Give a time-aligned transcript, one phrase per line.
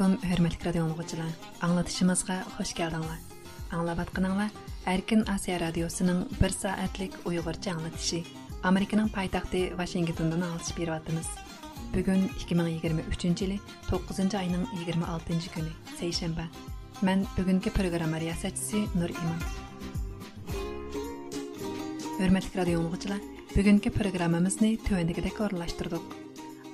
[0.00, 1.32] alaykum hurmatli radio o'quvchilar
[1.66, 3.18] anglatishimizga xush keldinglar
[3.76, 4.54] anglayotganinglar
[4.92, 8.20] erkin osiyo radiosining bir soatlik uyg'urcha anglatishi
[8.70, 11.28] amerikaning poytaxti vashingtondan anglatish beryapmiz
[11.96, 13.58] bugun 2023 yili
[13.90, 16.48] 9 oyning 26 kuni seshanba
[17.02, 19.44] man bugungi programma riyosatchisi nur imon
[22.22, 23.20] hurmatli radio o'quvchilar
[23.52, 26.18] bugungi programmamizni tuvandagidek o'rinlashtirdik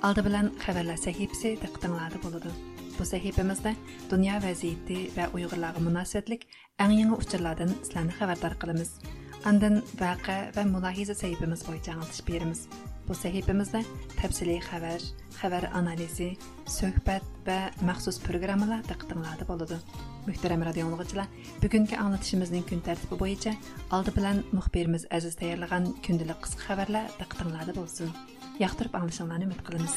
[0.07, 2.76] Алды bilan xabarlar sahifasi diqqatinglarda bo'ladi.
[2.99, 3.75] Bu sahifamizda
[4.11, 6.45] dunyo vaziyati va Uyg'urlarga munosabatlik
[6.83, 8.91] eng yangi uchurlardan sizlarni xabardor qilamiz.
[9.49, 12.61] Andan vaqa va mulohiza sahifamiz bo'yicha anglatish beramiz.
[13.07, 13.81] Bu sahifamizda
[14.21, 15.05] tafsiliy xabar,
[15.39, 16.29] xabar analizi,
[16.77, 19.77] suhbat va maxsus programmalar diqqatinglarda bo'ladi.
[20.29, 21.27] Muhtaram radio dinləyicilər,
[21.63, 23.53] bugungi anlatışımızın kun tartibi bo'yicha
[23.95, 28.09] oldi bilan muxbirimiz Aziz tayyorlagan kundalik qisqa xabarlar diqqatinglarda bo'lsin.
[28.63, 29.95] yoqtirib anglashinglarni umid qilamiz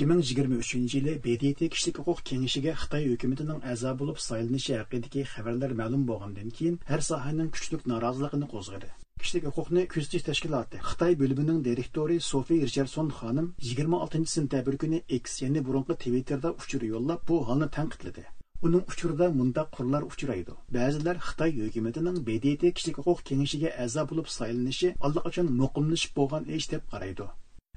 [0.00, 6.54] 2023 yili BDT kishilik huquq kengashiga Xitoy hukumatining a'zo bo'lib saylanishi haqidagi xabarlar ma'lum bo'lgandan
[6.58, 8.88] keyin har sohaning kuchli noroziligini qo'zg'adi.
[9.22, 15.64] kishilik huquqni kuzatish tashkiloti xitoy bo'limining direktori sofi richardson xonim 26 sentabr kuni x ya'ni
[15.66, 18.24] burunqi twitterda uchur yo'llab bu holni tanqidladi
[18.66, 20.56] uning uchurida mundaq qurlar uchraydi.
[20.78, 26.90] Ba'zilar xitoy hukumatining bdt kishilik huquq kengashiga a'zo bo'lib saylanishi allaqachon muqimlashib bo'lgan ish deb
[26.94, 27.30] qaraydi.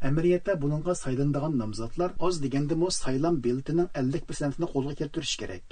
[0.09, 5.65] Amaliyotda buningga saylanadigan nomzodlar аз дегенде saylan сайлам ellik prosentini qo'lga keltirish kerak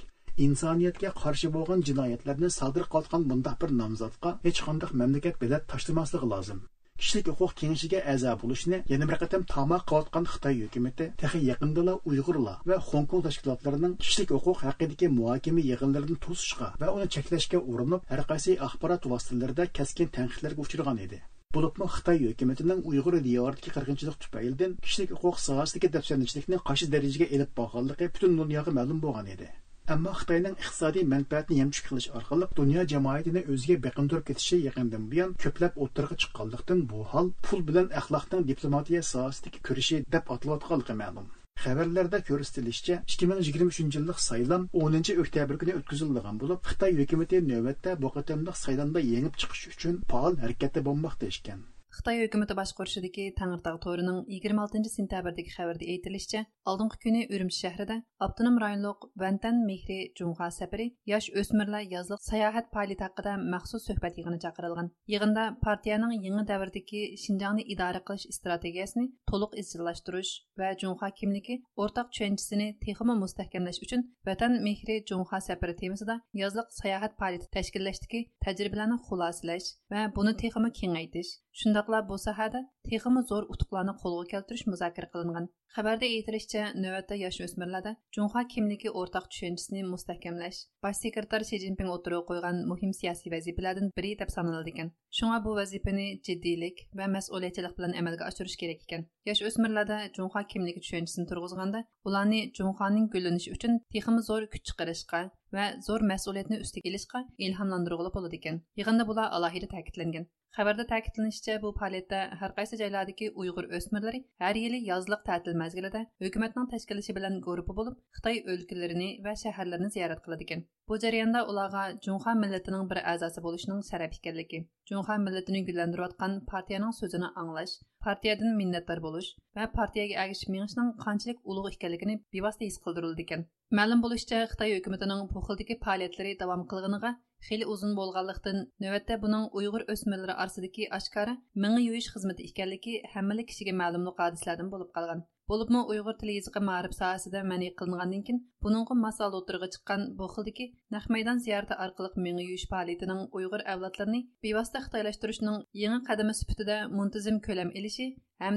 [0.47, 6.59] insoniyatga qarshi bo'lgan jinoyatlarni sodir qilgan bundaq bir nomzodga hech qanday mamlakat bilat tashlamasligi lozim
[7.01, 12.57] kishilik huquq kengashiga a'zo bo'lishni yana bir qatam tama qilayotgan xitoy hukumati tahi yaqindala uyg'urlar
[12.71, 18.21] va Hong Kong tashkilotlarining kishilik huquq haqidagi muhokama yig'inlarini to'sishga va uni cheklashga urinib har
[18.31, 21.21] qaysi axborot vositalarida kaskin tanqidlarga uchragan edi
[21.55, 28.07] Bulupmu Xitoy hukumatining Uyg'ur diyoridagi qirg'inchilik tufaylidan kishilik huquq sohasidagi dafsanchilikni qaysi darajaga elib borganligi
[28.13, 29.47] butun dunyoga ma'lum bo'lgan edi.
[29.95, 35.83] ammo Xitoyning iqtisodiy manfaatni yamchuk qilish orqali dunyo jamoatini o'ziga beqindirib ketishi yaqindan buyon ko'plab
[35.87, 41.29] o'ttirg'i chiqqanlikdan bu hol pul bilan axloqning diplomatiya sohasidagi kurashi deb atilayotganligi ma'lum.
[41.63, 48.57] Xabarlarda ko'rsatilishicha 2023 yillik saylam 10 oktyabr kuni o'tkazilgan bo'lib, Xitoy hukumati navbatda bu qatamliq
[48.63, 51.61] saylanda yengib chiqish uchun faol harakatda bo'lmoqda ekan.
[51.91, 59.09] Xitoy hökuməti başquruşidagi Tangirtaq torining 26 sentabrdagi xabarda aytilishicha, oldingi kuni Urumchi shahrida avtonom rayonliq
[59.23, 64.87] Vantan Mehri Junğa safari yosh o'smirlar yozliq sayohat faoliyati haqida maxsus suhbat yig'ini chaqirilgan.
[65.13, 70.31] Yig'inda partiyaning yangi davrdagi Xinjiangni idora qilish strategiyasini to'liq izchillashtirish
[70.63, 77.19] va Junğa kimligi o'rtaq tushanchisini texmi mustahkamlash uchun Vatan Mehri Junğa safari temasida yozliq sayohat
[77.19, 81.35] faoliyati tashkillashdagi tajribalarni xulosalash va buni texmi kengaytirish
[81.81, 82.59] Шундaqla bo'lsa sohada
[82.89, 85.47] teximi zo'r utuqlarni qo'lga keltirish muzokara qilingan.
[85.75, 92.25] Xabarda aytilishicha, navbatda yosh o'smirlarda Junxo kimligi o'rtaq tushunchisini mustahkamlash bosh sekretar Shi zinpin o'tirib
[92.29, 94.91] qo'ygan muhim siyosiy vazifalardan biri deb sanaladi ekan.
[95.17, 99.07] Shunga bu vazifani jiddiylik va mas'uliyatchilik bilan amalga oshirish kerak ekan.
[99.29, 105.23] Yosh o'smirlarda Junxo kimligi tushunchisini turg'izganda, ularni Junxoning gullanishi uchun teximi zo'r kuch chiqarishga
[105.55, 108.61] va zo'r mas'uliyatni ustiga ilishga ilhomlantirg'ili bo'ladi ekan.
[108.79, 110.27] Yig'inda bular alohida ta'kidlangan.
[110.55, 116.67] Xabarda ta'kidlanishicha, bu faoliyatda har qaysi joylardagi Uyg'ur o'smirlari har yili yozliq ta'til mazgilida hukumatning
[116.73, 120.65] tashkillashi bilan guruhi bo'lib, Xitoy o'lkalarini va shaharlarini ziyorat qiladi ekan.
[120.89, 124.59] Bu jarayonda ularga Junxa millatining bir a'zosi bo'lishning sharaf ekanligi,
[124.91, 127.73] Junxa millatini gullantirayotgan partiyaning so'zini anglash,
[128.05, 133.49] partiyadan minnatdor bo'lish va partiyaga ergishib mengishning qanchalik ulug' ekanligini bevosita his qildirildi ekan.
[133.79, 137.11] Ma'lum bo'lishicha, Xitoy hukumatining bu xildagi faoliyatlari davom qilganiga
[137.47, 141.33] xeyli uzun bo'lganlikdan navbatda buning uyg'ur o'smirlari orasidagi oshkora
[141.65, 146.93] mingi yuyish xizmati ekanligi hammalik kishiga ma'lumlik hadislardan bo'lib qolgan Болыпмы Uyghur tili языгы мәгариф
[146.95, 152.45] сахасында мәни кылынгандан кин, буныңга масал отырыгы чыккан бу хилдәге нәх мәйдан зияраты аркылы меңи
[152.53, 158.07] юш фаалиятының Uyghur авлатларын бевасита хитайлаштырышның яңа кадамы сүпәтендә мунтазим көләм элиши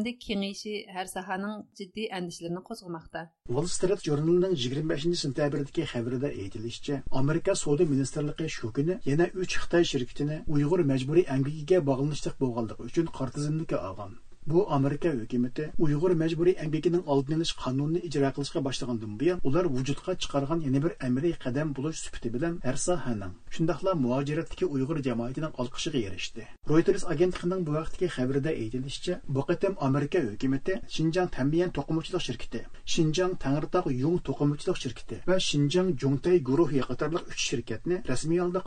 [0.07, 3.25] дә киңәйши һәр саханың җитди әндишләрен козгымакта.
[3.51, 8.71] Wall Street Journal'ның 25 сентябрьдәге хәбәрендә әйтелишчә, Америка Сауда министрлыгы шу
[9.05, 9.59] яна 3
[14.53, 20.15] Bu Amerika hökuməti Uyğur məcburi əmgəkining oldini olish qonunini ijro qilishga boshlagandan buyon ular vujudga
[20.25, 26.05] chiqargan yana bir amaliy qadam bo'lish sifati bilan har sohaning shundoqla muhojiratdagi Uyg'ur jamoatining olqishiga
[26.11, 26.47] erishdi.
[26.73, 32.65] Reuters agentligining bu vaqtdagi aytilishicha, bu qatam Amerika hökuməti Xinjiang Tanbiyan to'qimachilik shirkati,
[32.95, 38.61] Xinjiang Tangirtog' Yung to'qimachilik shirkati va Xinjiang Jungtay guruhi qatorliq 3 shirkatni rasmiy holda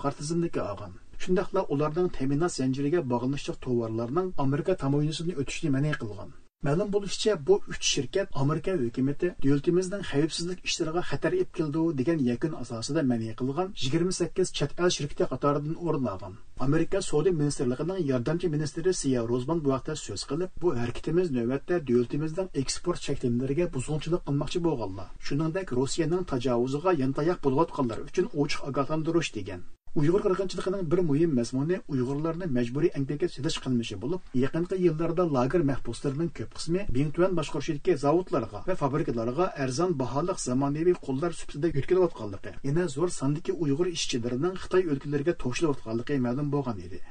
[0.72, 0.94] olgan.
[1.26, 6.36] Shundoqla ularning ta'minot zanjiriga bog'lanishli tovarlarning amerika tamoyilini o'tishni ma'ni qilgan
[6.66, 12.56] Ma'lum bo'lishicha, bu uch shirkat Amerika hukumati davlatimizning xavfsizlik ishlariga xatar ib keldi degan yakun
[12.62, 16.40] asosida ma'ni qilgan 28 chet el shirkati qatoridan o'rin olgan.
[16.68, 22.52] Amerika savdo ministrligining yordamchi ministri Siya Rozman bu vaqtda so'z qilib, bu harakatimiz navbatda davlatimizning
[22.64, 25.08] eksport cheklimlariga buzg'unchilik qilmoqchi bo'lganlar.
[25.28, 29.68] Shuningdek, Rossiyaning tajovuziga yantayoq bo'layotganlar uchun ochiq ogohlantirish degan.
[30.00, 36.30] Uyg'ur qirg'inchiligining bir muhim mazmuni uyg'urlarni majburiy emgakka silish qilmishi bo'lib yaqinqi yillarda lager mahbuslarining
[36.40, 43.18] ko'p qismi bintuen boshqarishidagi zavodlarga va fabrikalarga arzon baholiq zamonaviy qo'llar sifatida yutkilayotganligi yana zo'r
[43.20, 47.02] sondagi uyg'ur ishchilarining xitoy o'lkalariga to'shilayotganligi ma'lum bo'lgan edi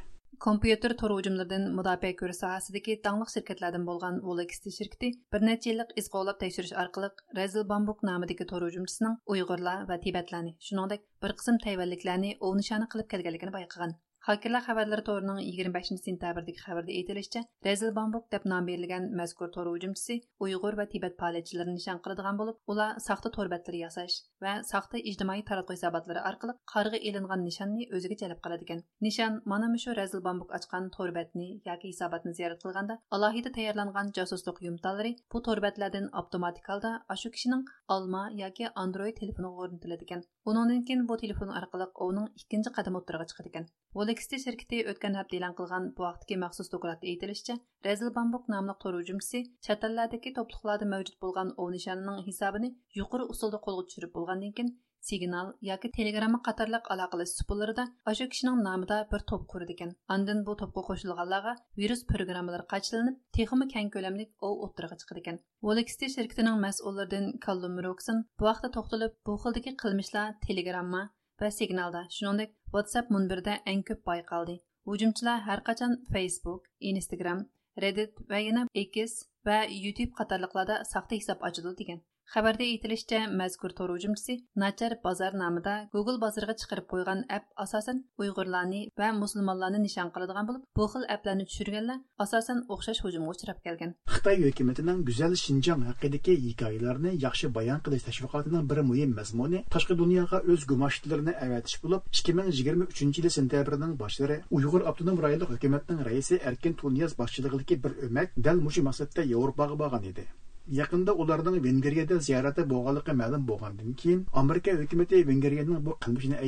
[0.45, 6.11] kompyuter tor hujumlaridan mudofaa ko'rish sohasidagi tanliq shirkatlardan bo'lgan Volexti shirkati bir necha yillik iz
[6.15, 12.35] qovlab tekshirish orqali Razil Bambuk nomidagi tor hujumchisining Uyg'urlar va tibatlarni shuningdek bir qism Tayvanliklarni
[12.49, 13.97] ov nishoni qilib kelganligini bayqagan.
[14.27, 20.17] Хакерлар хабарлары торының 25 сентябрьдәге хабарда әйтелишчә, Рәзил Бамбук дип нам берилгән мәзкур тор уҗымчысы
[20.43, 25.45] уйгыр ва Тибет палечиләрен нишан кылдыган булып, улар сахта тор бәтләре ясаш ва сахта иҗтимаи
[25.47, 28.83] таратку хисаблары аркылы каргы элинган нишанны өзигә җәлеп кыла дигән.
[28.99, 34.59] Нишан mana мышы Рәзил Бамбук ачкан тор бәтне яки хисабатны зиярат кылганда, алаһида таярланган жасуслык
[34.67, 40.27] юмталлары бу тор бәтләрдән автоматик алда ашу кешенең алма яки андроид телефоны орнатыла дигән.
[40.51, 43.71] Уныңдан бу телефон аркылы оның икенче кадам оттырга чыга дигән.
[43.95, 47.55] Volexti şirkəti o'tgan həftə e'lon qılğan bu vaqtdagi maxsus dokladda aytilishicha,
[47.87, 53.63] Razil Bambuk nomli to'r hujumchisi topluqlarda ellardagi to'pliqlarda mavjud bo'lgan ov nishonining hisobini yuqori usulda
[53.69, 54.75] qo'lga tushirib bo'lgandan keyin
[55.09, 59.91] signal yoki telegramma qatorliq aloqali supullarida o'sha kishining nomida bir to'p qurdi ekan.
[60.15, 65.39] Andin bu to'pga qo'shilganlarga virus programmalari qachilinib texmi keng ko'lamli ov o'ttirig'i chiqdi ekan.
[65.69, 71.03] Volexti shirkitining mas'ullaridan kallum Roxon bu vaqtda to'xtalib, bu xildagi qilmishlar telegramma
[71.41, 74.57] va signalda, shuningdek WhatsApp munbirida eng ko'p bayqaldi.
[74.89, 76.63] Hujumchilar har qachon Facebook,
[76.93, 77.41] Instagram,
[77.83, 79.17] Reddit va yana X
[79.47, 82.01] va YouTube qatorliqlarda saxta hisob ochadi degan.
[82.27, 89.13] Хабарда әйтилишчә, мәзкур торуҗымчысы Начар базар намыда Google базарга чыгарып куйган ап асасан уйгырларны ва
[89.15, 93.95] мусламанларны нишан кылдыган булып, бу хил әпләрне төшергәнләр асасан охшаш һөҗүмгә очрап калган.
[94.11, 100.43] Хытай хөкүмәтенең гүзәл Шинҗаң хакыдагы хикаяларны яхшы баян кылыш тәшвиқатының бер мөһим мазмуны ташкы дөньяга
[100.51, 107.15] үз гумаштыларны әвәтиш булып, 2023 ел сентябрьнең башлары Уйгыр автоном районлык хөкүмәтнең рәисе Эркин Туняз
[107.15, 110.27] башчылыгындагы бер өмәк дәл мушы максатта Европага барган иде.
[110.67, 116.39] Якында уларның Венгриядә зияраты болғалықы мәлім болғандың кейін, Америка хөкүмәте Венгрияның baho кылмышын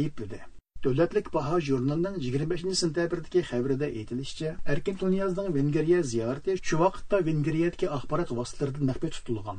[0.88, 3.86] yigirma beshinchi sentyabrdagi журналының 25 сентябрьдәге хәбәрендә
[5.56, 9.58] vengeriya ziyorati shu vaqtda зияраты axborot vositalarida nafbi tutilgan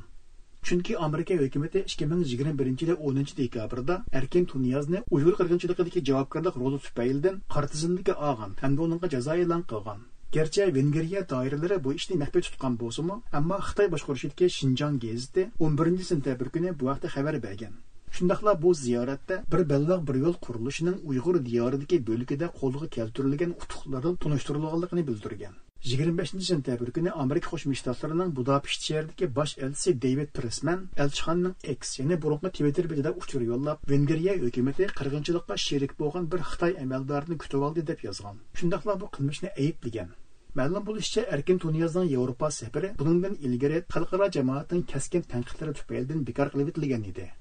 [0.69, 6.55] chunki amerika hukumati ikki Америка yigirma 2021 елда 10 dekabrda Эркин Тунязны Уйгыр кыргынчылыгындагы javobgarlik
[6.63, 12.43] roli tufaylidan картызындагы аган hamda уныңга jazo e'lon qilgan Gerçi Vengriya doiralari bu ishni maxfiy
[12.47, 17.73] tutgan bo'lsa-mu, ammo Xitoy boshqarishidagi Xinjiang gazeti 11 sentabr kuni bu vaqtda xabar bergan.
[18.17, 25.07] Shundaqla bu ziyoratda bir balloq bir yo'l qurilishining Uyg'ur diyoridagi bo'lgida qo'lga keltirilgan utuqlardan tunishtirilganligini
[25.09, 25.57] bildirgan.
[25.79, 32.17] 25 sentabr kuni Amerika Qo'shma Shtatlarining Budapest shahridagi bosh elchisi David Pressman elchixonaning X, ya'ni
[32.23, 37.85] burungi Twitter betida uchur yo'llab Vengriya hukumati qirg'inchilikqa sherik bo'lgan bir Xitoy amaldorini kutib oldi
[37.91, 38.35] deb yozgan.
[38.59, 40.11] Shundaqla bu qilmishni ayblagan.
[40.59, 46.75] Ma'lum bo'lishicha, Erkin Tuniyazning Yevropa safari buningdan ilgari xalqaro jamoatning kaskin tanqidlari tufaylidan bekor qilib
[46.75, 47.31] etilgan edi.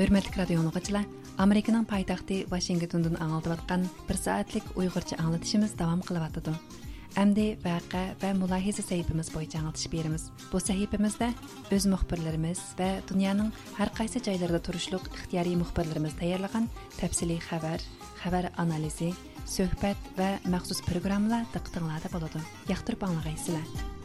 [0.00, 6.54] Hörmətli radio dinləyicilər, Американың пайтақты Вашингтондан аңлатып аткан 1 саатлык ұйғырчы аңлатышымыз дәвам кылып атыды.
[7.14, 10.24] Әмди вақа ва мулахиза сәйпимиз бойынша аңлатыш беріміз.
[10.50, 11.28] Бұл сәйіпімізді
[11.76, 16.66] өз мұхбірлеріміз бә дүнияның әр қайсы жайларда тұрышылық ихтиярий мұхбірлеріміз даярлаган
[16.98, 17.84] тәпсілі қабар,
[18.24, 19.12] қабар анализі,
[19.46, 22.42] сөхбәт бә махсус программалар дықтыңлады болады.
[22.66, 23.97] Яктырып аңлагайсызлар.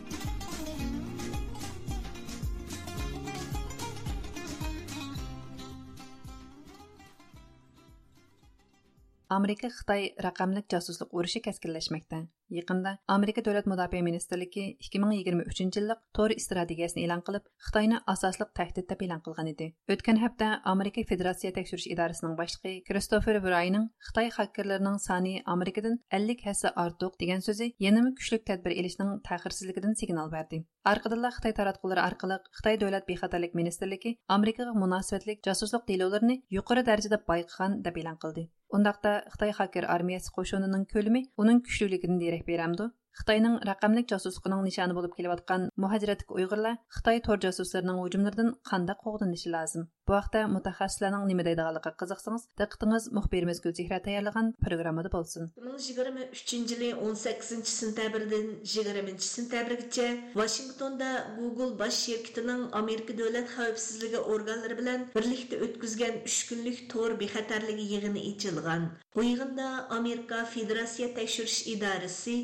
[9.34, 12.20] Amerika Xitoy raqamlik josuslik urushi keskinlashmoqda.
[12.54, 19.02] Yaqinda Amerika Davlat Mudofaa Ministrligi 2023 yillik Tor strategiyasini e'lon qilib, Xitoyni asosliq tahdid deb
[19.06, 19.68] e'lon qilgan edi.
[19.94, 26.74] O'tgan hafta Amerika Federatsiya tekshirish idorasining boshlig'i Kristofer Brayning Xitoy hakkerlarining soni Amerikadan 50 hassa
[26.86, 30.64] ortiq degan so'zi yanada kuchli tadbir elishning ta'xirsizligidan signal berdi.
[30.94, 37.82] Arqadilla Xitoy taratqullari orqali Xitoy Davlat bexatarlik ministrligi Amerikaga munosabatlik josuslik delovlarini yuqori darajada bayqagan
[37.88, 38.52] deb e'lon qildi.
[38.76, 42.92] Undaqda Xitoy hacker armiyasi qo'shonining ko'limi uning kuchliligini derak beramdi.
[43.20, 49.84] Xitoyning raqamlik josusligining nishoni bo'lib kelayotgan muhojiratlik Uyg'urlar Xitoy tor josuslarining hujumlaridan qanday qo'g'dinishi lozim.
[50.10, 55.46] Bu haqda mutaxassislarning nima deydiganligiga qiziqsangiz, diqqatingiz muxbirimiz Gulzehra tayyorlagan programmada bo'lsin.
[55.68, 60.08] 2023 yili 18 sentabrdan 20 sentabrgacha
[60.42, 67.90] Washingtonda Google bosh shirkatining Amerika davlat xavfsizligi organlari bilan birlikda o'tkazgan 3 kunlik tor bexatarligi
[67.94, 68.90] yig'ini ochilgan.
[69.16, 69.68] Bu yig'inda
[70.00, 72.36] Amerika Federatsiya tekshirish idorasi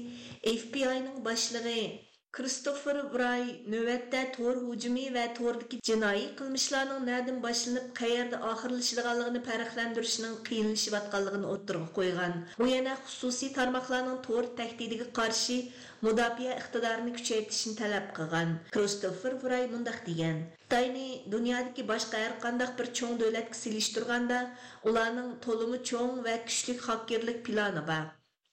[0.60, 1.84] FBI'ning boshlig'i
[2.38, 11.50] Kristofer Bray növətdə tor hücumu və tordakı jinoiy qilmishlarning nədən başlanıb qayerdə oxirlashadiganligini farqlantirishning qiyinlashayotganligini
[11.54, 12.36] o'ttirg'a qo'ygan.
[12.62, 15.58] U yana xususiy tarmoqlarning tor tahdidiga qarshi
[16.06, 18.54] mudofaa iqtidorini kuchaytirishni talab qilgan.
[18.78, 24.40] Kristofer Bray mundaq degan: Xitoyni dunyodagi boshqa har qanday bir cho'ng davlatga silishtirganda,
[24.92, 28.08] ularning to'limi cho'ng va kuchli hakkerlik plani bor.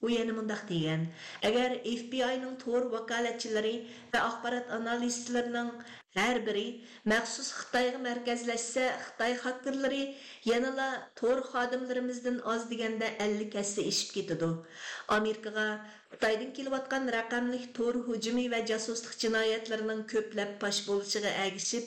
[0.05, 1.07] U yana mundaq degan.
[1.49, 3.77] Agar fbining to'r vakolatchilari
[4.13, 5.71] va axborot analistlarining
[6.17, 6.67] har biri
[7.13, 10.03] maxsus xitoyga markazlashsa xitoy hakkerlari
[10.51, 10.89] yanala
[11.21, 14.51] to'r xodimlarimizdan oz deganda ellik hassa eshib ketadi.
[15.19, 15.67] Amerikaga
[16.15, 21.85] xitoydan kelayotgan raqamli to'r hujumi va josuslik jinoyatlarining ko'plab pash bo'lishiga agishib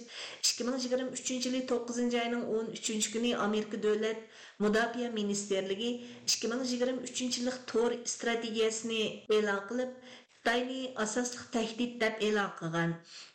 [0.49, 4.19] ikki ming yigirma uchinchi yil to'qqizinchi oyning o'n uchinchi kuni amerika davlat
[4.63, 5.89] Mudofaa ministrligi
[6.25, 9.03] 2023 yillik Tor strategiyasini
[9.35, 9.93] e'lon qilib,
[10.33, 12.91] Xitoyni asosli tahdid deb e'lon qilgan.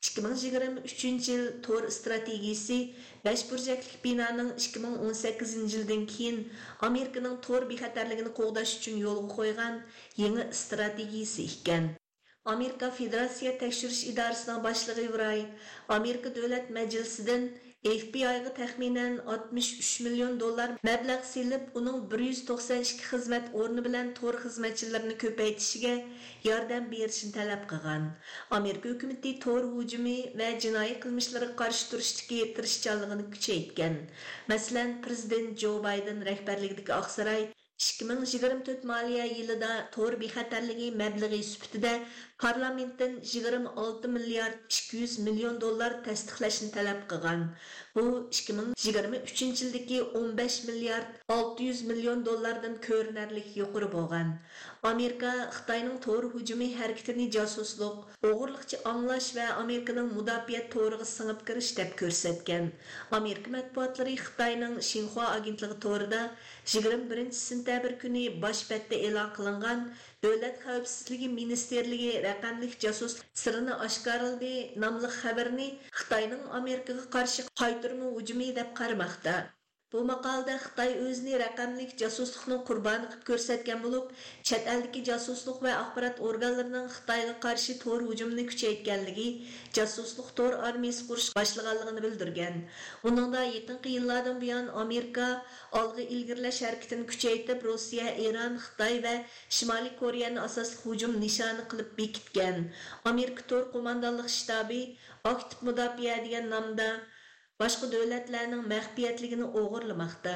[0.08, 2.78] 2023 yil Tor strategiyasi
[3.24, 6.38] 5 burjaklik binoning 2018 yildan keyin
[6.90, 9.82] Amerikaning Tor bexatarligini qo'g'dash uchun yo'lga qo'ygan
[10.22, 11.84] yangi strategiyasi ekan.
[12.54, 15.46] Amerika Federatsiya tekshirish idorasining boshlig'i Vray
[15.98, 17.48] Amerika Davlat Majlisidan
[17.84, 25.90] FBI'ga taxminan 63 миллион dollar mablag' selib, uning 192 xizmat o'rni bilan to'r xizmatchilarini ko'paytishiga
[26.48, 28.06] yordam berishini talab qilgan.
[28.58, 34.00] Amerika hukumati to'r hujumi va jinoiy qilmishlarga qarshi turishdagi tirishchanligini kuchaytgan.
[34.54, 37.44] Masalan, prezident Jo Bayden rahbarligidagi Oqsaroy
[37.84, 41.92] 2024 maliya yilida to'r bexatarligi mablag'i sifatida
[42.42, 47.44] parlamentdən 26 milyard 200 milyon dollar təsdiqləşini tələb qılğan.
[47.94, 54.32] Bu 2023-cü 15 milyard 600 milyon dollardan görünərlik yuqarı bolğan.
[54.82, 58.00] Amerika Xitayının tor hücumi hərəkətini casusluq,
[58.30, 62.72] oğurluqçı anlaş va amerikaning müdafiə toruğu sınıb kirish deyə göstərən.
[63.20, 66.24] Amerika mətbuatları Xitayının Xinhua agentligi torunda
[66.66, 69.86] 21-ci sentyabr günü baş bətdə elan qılınğan
[70.24, 74.52] Дәүләт хавфсызлыгы министрлыгы рәкъәмлек җасус сырыны ашкарылды
[74.84, 75.66] намлы хәбәрне
[75.98, 79.34] Хытайның Америкага каршы кайтырмы уҗымы дип кармакта.
[79.94, 84.08] Bu maqolada Xitoy o'zini raqamlik jasuslikning qurboni qilib ko'rsatgan bo'lib,
[84.48, 89.28] chet eldagi jasuslik va axborot organlarining Xitoyga qarshi tor hujumini kuchaytganligi,
[89.78, 92.58] jasuslik tor armiyasi qurish boshlaganligini bildirgan.
[93.12, 95.30] Uningda yaqinqi yillardan buyon Amerika
[95.82, 99.16] olg'i ilgirlash harakatini kuchaytirib, Rossiya, Eron, Xitoy va
[99.60, 102.62] Shimoliy Koreyani asosli hujum nishoni qilib bekitgan.
[103.14, 104.84] Amerika tor qo'mondonlik shtabi
[105.34, 106.94] aktiv mudofaa degan nomda
[107.62, 110.34] boshqa davlatlarning maxfiyatligini o'g'irlamoqda.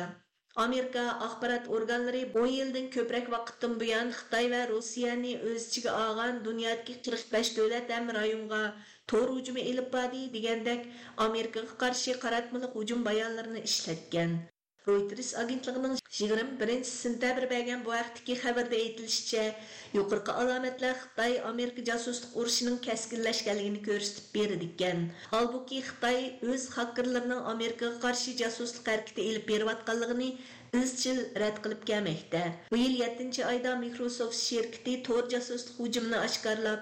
[0.65, 6.97] Amerika axborot organlari bu yildan ko'proq vaqtdan buyon xitoy va rossiyani o'z ichiga olgan dunyodagi
[7.09, 8.63] qirq besh davlat ham rayonga
[9.13, 10.87] to'r hujumi ilib bordi degandek
[11.27, 14.35] amerikaga qarshi qaratmaliq hujum bayonlarini ishlatgan.
[14.88, 19.42] Reuters agentligining 21 sentabr bergan bu vaqtdagi xabarda aytilishicha,
[19.97, 25.02] yuqorqi alomatlar Xitoy Amerika josuslik urushining kaskinlashganligini ko'rsatib berdi ekan.
[25.35, 26.21] Holbuki Xitoy
[26.54, 30.30] o'z hakkerlarining Amerikaga qarshi josuslik harakati elib berayotganligini
[30.77, 32.43] izchil rad qilib kelmoqda.
[32.73, 36.81] Bu yil yettinchi oyda microsoft sherkiti tor jasuslik hujumini oshkorlab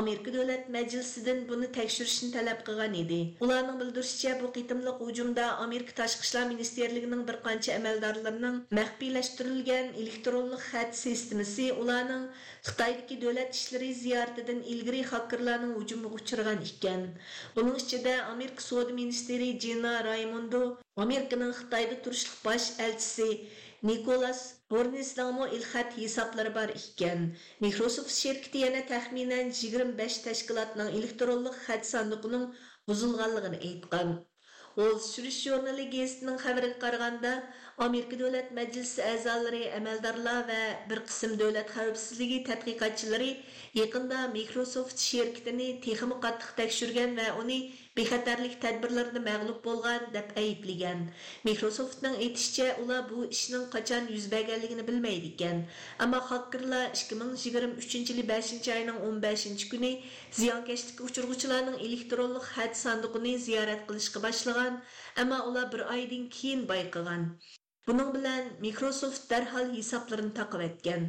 [0.00, 3.20] amerika davlat majlisidan buni tekshirishni talab qilgan edi.
[3.46, 10.96] Ularning bildirishicha bu qitimliq hujumda amerika tashqi ishlar ministerligining bir qancha amaldorlarining maxfiylashtirilgan elektronlik xat
[11.02, 12.24] sistemasi ularning
[12.68, 17.06] xitoydagi davlat ishlari ziyoratidan ilgari xakerlarning hujumiga uchragan ekan.
[17.56, 20.64] Buning ichida amerika sud ministri jina raymondo
[21.02, 23.24] Американың Қытайда тұрышлық баш әлтісі
[23.88, 27.24] Николас Борнисдамы үлхәт хисаплары бар икән.
[27.64, 32.46] Microsoft şirkəti yana təxminən 25 təşkilatның elektronluq xətt sandıqının
[32.90, 34.14] buzulğanlığını айтқан.
[34.84, 37.34] Ол Сүріш журналы газетінің хабарын қарғанда,
[37.82, 43.30] Amerika Dövlət Məclisi əzaları, әмәлдарлар və bir qism dövlət xəvfsizliyi tədqiqatçıları
[43.74, 47.56] yaxında Microsoft şirkətini texnik qattiq təkşürgən və onu
[47.98, 51.02] bexəterlik tədbirlərində болған bolğan deyə ayıplagan.
[51.48, 55.64] Microsoftның etişçə ular bu işin qaçan yüz bərgənligini bilməydi ekan.
[55.98, 58.78] Amma hackerlar 2023-cü 5-ci
[59.10, 59.92] 15-ci günü
[60.38, 64.80] ziyankeşlikə uçurğucuların elektronluq xətt sandıqını ziyarət qilishqa başlagan,
[65.16, 66.66] amma ular bir aydan keyin.
[67.87, 71.05] Buning bilan Microsoft darhol hisoblarini taqib etgan.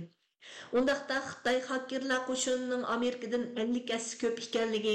[0.78, 4.94] Undaqda Xitoy xakerlar qo'shinining Amerikadan 50 kassi ko'p ekanligi,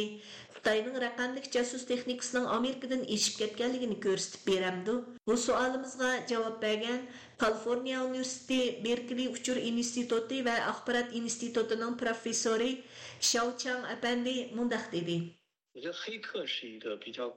[0.56, 4.96] Xitoyning raqamlik jasus texnikasining Amerikadan eshib ketganligini ko'rsatib beramdi.
[5.28, 7.06] Bu savolimizga javob bergan
[7.44, 12.72] Kaliforniya Universiteti Berkeley uchur instituti va axborot institutining professori
[13.32, 15.18] Shao Chang apandi mundaq dedi.
[15.76, 17.30] 我觉得黑客是一个比较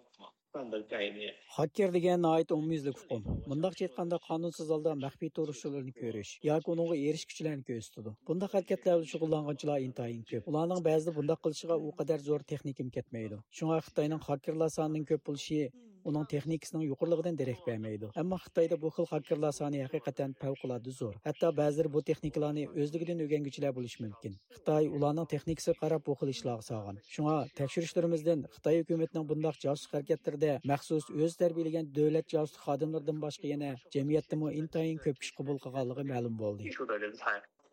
[0.53, 3.41] Хакер деген найт уммизлик укум.
[3.47, 8.13] Мындак айтканда канунсуз алда махфий турушуларны көрүш яки унунга эришкүчлөрнү көрсөтөдү.
[8.27, 10.45] Бундай аракеттер менен шугулланганчылар интайын көп.
[10.45, 13.41] Уларнын баазы бундай кылышыга у кадар зор техниким кетмейди.
[13.49, 15.71] Шуңа Кытайдын хакерлар санынын көп болушу
[16.09, 18.09] Uning texnikasining yuqorligidan darak bermaydi.
[18.21, 21.15] Ammo Xitoyda bu xil hakkerlar soni haqiqatan favqulodda zo'r.
[21.27, 24.35] Hatto ba'zilari bu texnikalarni o'zligidan o'rganguchilar bo'lishi mumkin.
[24.57, 26.99] Xitoy ularning texnikasiga qarab bu xil ishlarga solgan.
[27.13, 33.73] Shunga tekshirishlarimizdan Xitoy hukumatining bundaq josus harakatlarida maxsus o'z tarbiyalagan davlat josus xodimlaridan boshqa yana
[33.95, 36.63] jamiyatdami intayin ko'p kishi qabul qilganligi ma'lum bo'ldi.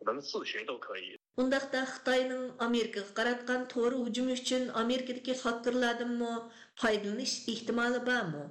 [0.00, 1.18] 术的人才，可能自学都可以。
[1.36, 6.32] Undaqda Xitoyning Amerikaga qaratgan to'g'ri hujumi uchun Amerikadagi xakerlardanmi
[6.80, 8.44] foydalanish ehtimoli bormi?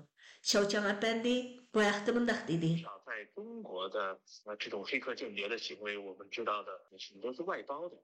[0.50, 1.36] Shouchang apandi
[1.74, 2.72] bu haqda bundaq dedi.
[3.20, 7.96] 至少在中国的呃这种黑客间谍的行为，我们知道的很多是外包的。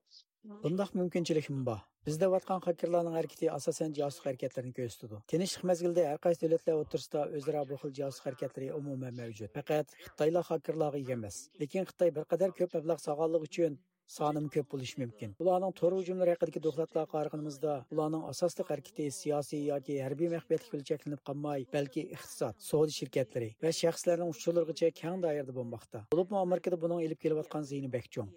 [0.64, 1.80] Bundaq mumkinchilikmi bor?
[2.06, 5.22] Bizda vatqan hakkerlarning harakati asosan josus harakatlarini ko'rsatadi.
[5.28, 9.50] Tinchlik mazgilida har qaysi davlatlar o'rtasida o'zaro bu xil josus harakatlari umuman mavjud.
[9.58, 11.36] Faqat Xitoylar hakkerlarga ega emas.
[11.62, 15.35] Lekin Xitoy bir qadar ko'p mablag' sog'anligi uchun sonim ko'p bo'lishi mumkin.
[15.43, 21.23] Ularning to'r hujumlari haqidagi dokladlarga qaraganimizda, ularning asosli harakati siyosiy yoki harbiy mahbiyatga bilan cheklanib
[21.29, 26.05] qolmay, balki iqtisod, savdo shirkatlari va shaxslarning uchurlarigacha keng doirada bo'lmoqda.
[26.15, 28.31] Bo'libmi Amerikada buning elib kelayotgan ziyni bekchong.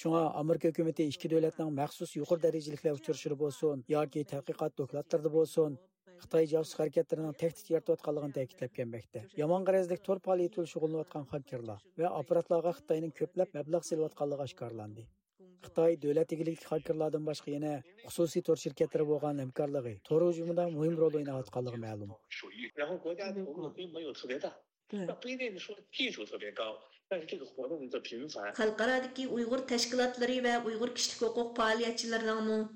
[0.00, 5.76] Shunga Amerika hukumati ikki davlatning maxsus yuqori darajaliklar uchrashuvi bo'lsin yoki tadqiqot dokladlarida bo'lsin
[6.23, 9.19] Xitoy josus harakatlarining tahdid yaratayotganligini ta'kidlab kelmoqda.
[9.41, 15.05] Yomon g'arazlik to'r faoliyati bilan shug'ullanayotgan hakkerlar va apparatlarga Xitoyning ko'plab mablag' selayotganligi oshkorlandi.
[15.67, 17.71] Xitoy davlat egiligli hakkerlardan boshqa yana
[18.03, 22.11] xususiy to'r shirkatlari bo'lgan hamkorligi to'r hujumida muhim rol o'ynayotganligi ma'lum.
[22.29, 24.53] 属于，然后国家投入并没有特别大，
[24.91, 26.77] 那不一定说技术特别高，
[27.09, 32.67] 但是这个活动的频繁， Xalqaradagi Uyg'ur tashkilotlari va Uyg'ur kishilik huquq faoliyatchilarining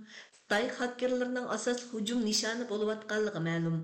[0.47, 3.77] Xitoy xakerlarining asosli hujum nishoni bo'layotganligi ma'lum.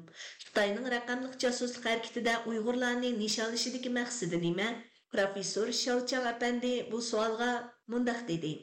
[0.46, 4.68] Xitoyning raqamli jasuslik harakatida Uyg'urlarni nishonlashidagi maqsadi nima?
[5.14, 7.52] Professor Shouchang apandi bu savolga
[7.92, 8.54] mundaq dedi.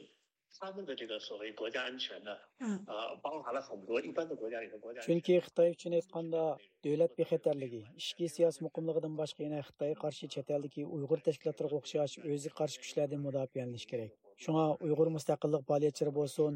[0.59, 5.21] 他们的这个所谓国家安全呢，呃，包含了很多一般的国家里的国家安全。
[5.21, 10.81] Chunki Xitoy uchun aytganda davlat bexatarligi, ichki siyosiy muqimligidan boshqa yana Xitoyga qarshi chet eldagi
[10.95, 14.11] Uyg'ur tashkilotlariga o'xshash o'ziga qarshi kuchlardan mudofialanish kerak.
[14.43, 16.53] Shunga Uyg'ur mustaqillik faoliyatchilari bo'lsin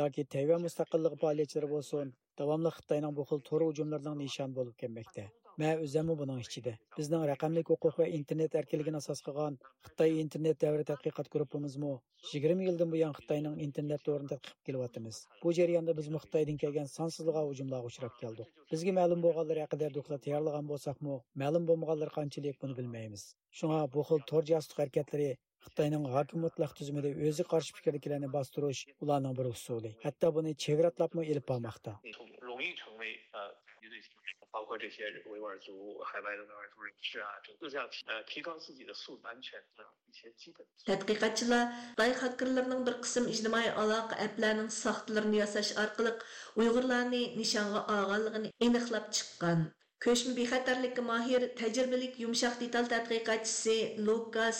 [0.00, 5.24] yoki Tayvan mustaqillik faoliyatchilari bo'lsin, davomli Xitoyning bu xil to'r hujumlarining nishon bo'lib kelmoqda.
[5.62, 6.72] Men o'zimmi buning ichida.
[6.98, 11.92] Bizning raqamli huquq va internet erkinligini asos qilgan Xitoy internet davri tadqiqot guruhimizmi
[12.30, 15.20] 20 yildan buyon Xitoyning internet davrini tadqiq kelyapmiz.
[15.44, 18.50] Bu jarayonda biz Xitoydan kelgan sonsizliga hujumlarga uchrab keldik.
[18.72, 23.28] Bizga ma'lum bo'lganlar haqida doklad tayyorlagan bo'lsakmi, ma'lum bo'lmaganlar qanchalik buni bilmaymiz.
[23.58, 25.30] Shunga bu xil to'r josuslik harakatlari
[25.66, 29.90] Xitoyning g'arb mutlaq tuzumida o'zi qarshi fikrdagilarni ұланың ularning bir usuli.
[30.04, 31.92] Hatto buni chegratlabmi ilib bormoqda.
[32.40, 33.50] 容易成为呃
[33.80, 40.64] 敌对形式，包括这些维吾尔族、海外的维吾尔族人士啊，整个这样呃提高自己的素质安全的一些基本。
[40.86, 41.64] tadqiqotchilar
[41.96, 46.12] xitoy hakerlarining bir qism ijtimoiy aloqa aplarining сақтыларын yasash orqali
[46.60, 49.58] uyg'urlarni nishonga olganligini aniqlab chiqqan
[50.04, 54.58] ko'chma bexatarlikka mohir tajribalik yumshoq detal tadqiqotchisi lukas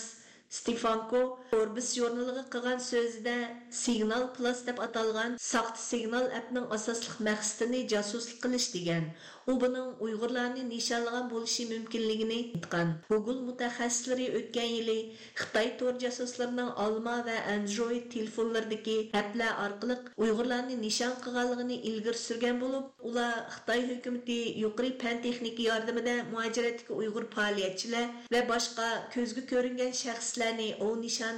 [0.55, 1.21] Stefanko
[1.55, 3.35] Орбис журналыгы кылган сөзүдә
[3.71, 9.13] Signal Plus деп аталған сақты сигнал әпнең асаслык максатыны жасуслык қыныш деген.
[9.47, 12.95] О, буның уйгырларны нишанлаган болышы мөмкинлеген aytqan.
[13.11, 14.97] Google мутахассислары өткен елы
[15.37, 22.89] Хытай тор жасусларының алма ва Android телефонлардагы әплә аркылы уйгырларны нишан кылганлыгын илгәр сүргән булып,
[23.05, 30.71] улар Хытай хөкүмәте юқри фән техника ярдәмендә муаҗирәткә уйгыр фәалиятчылар ва башка көзгә күренгән шәхесләрне
[30.81, 30.95] о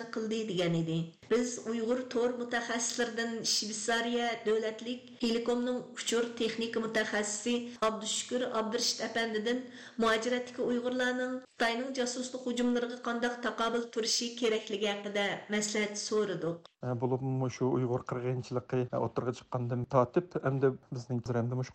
[0.07, 1.16] nishoni qildi degan edi.
[1.31, 7.55] Biz uyg'ur tor mutaxassislaridan shvetsariya davlatlik telekomning uchur texnika mutaxassisi
[7.89, 9.59] abdushukur abdurashid apandidan
[10.05, 17.23] muajiratdagi uyg'urlarning xitoyning josuslik hujumlariga qandoq taqobil turishi kerakligi haqida maslahat so'radik bo'lib
[17.57, 21.23] shu uyg'ur qirg'inchiligi o'tirg'a chiqqandan tortib hamda bizning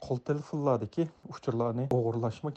[0.05, 1.87] qo'l telefonlardagi uchurlarni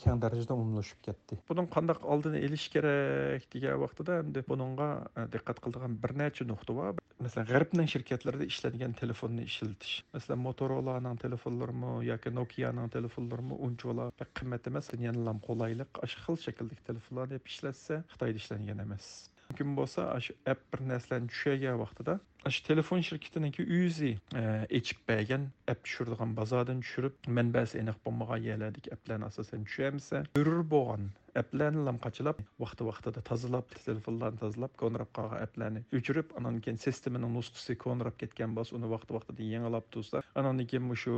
[0.03, 4.89] keng darajada umumlashib ketdi buning qandoq oldini olish kerak degan vaqtida hamda buningga
[5.35, 6.84] diqqat qiladigan bir necha nuqta bor
[7.25, 14.90] masalan g'arbning shirkatlarida ishlangan telefonni ishlatish masalan motorolaning telefonlarimi yoki nokianing telefonlarimi unchalar qimmat emas
[15.07, 19.07] yana qulaylik xil shakldagi telefonlarni ishlatsa xitoyda ishlangan emas.
[19.49, 22.14] Mumkin bo'lsa shu app bir narsalarni tushagan vaqtida
[22.55, 24.44] shu telefon shirkatiniki o'zi e,
[24.79, 31.05] echib bergan app tushiradigan bozordan tushirib manbasi aniq bo'lmagan yerlardagi applarni asosan tushamsa zarur bo'lgan
[31.40, 37.77] applarni lamqachilab vaqti vaqtida tozalab telefonlarni tozalab ko'nrab qolgan applarni o'chirib anan keyin sistemaning nusxasi
[37.85, 41.14] ko'nrab ketgan bo'lsa uni vaqti vaqtida yangilab tursa anan keyin shu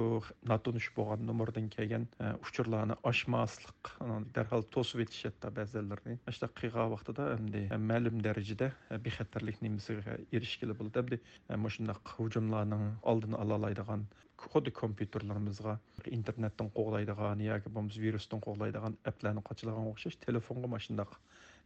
[0.53, 3.93] notunish bo'lgan nomerdan kelgan e, uchurlarni ochmaslik
[4.39, 11.21] darhol to'sib etishadi ba'zilarni shunaqa qilgan vaqtida endi ma'lum darajada e, bexatarlik nimasiga erishgili bo'ladi
[11.21, 14.09] e, shundoq hujumlarning oldini ала oladigan
[14.81, 15.75] kompyuterlarimizga
[16.17, 21.17] internetdan qo'g'laydigan yoki bo'lmasa virusdan qo'g'laydigan applarni qochilagan o'xshash telefonga mana shundoq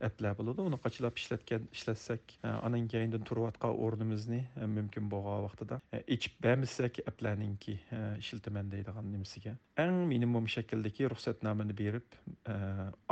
[0.08, 0.64] applar bo'ladi.
[0.70, 6.36] Uni qachilab ishlatgan ishlatsak e, anan keyindan turayotgan o'rnimizni e, mumkin bo'lgan vaqtida e, ichib
[6.46, 7.76] bermasak applarninki
[8.22, 9.54] ishiltaman deydigan nimasiga.
[9.84, 12.18] Eng minimum shakldagi ruxsatnomani berib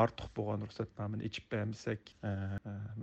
[0.04, 2.12] ortiq bo'lgan ruxsatnomani ichib bermasak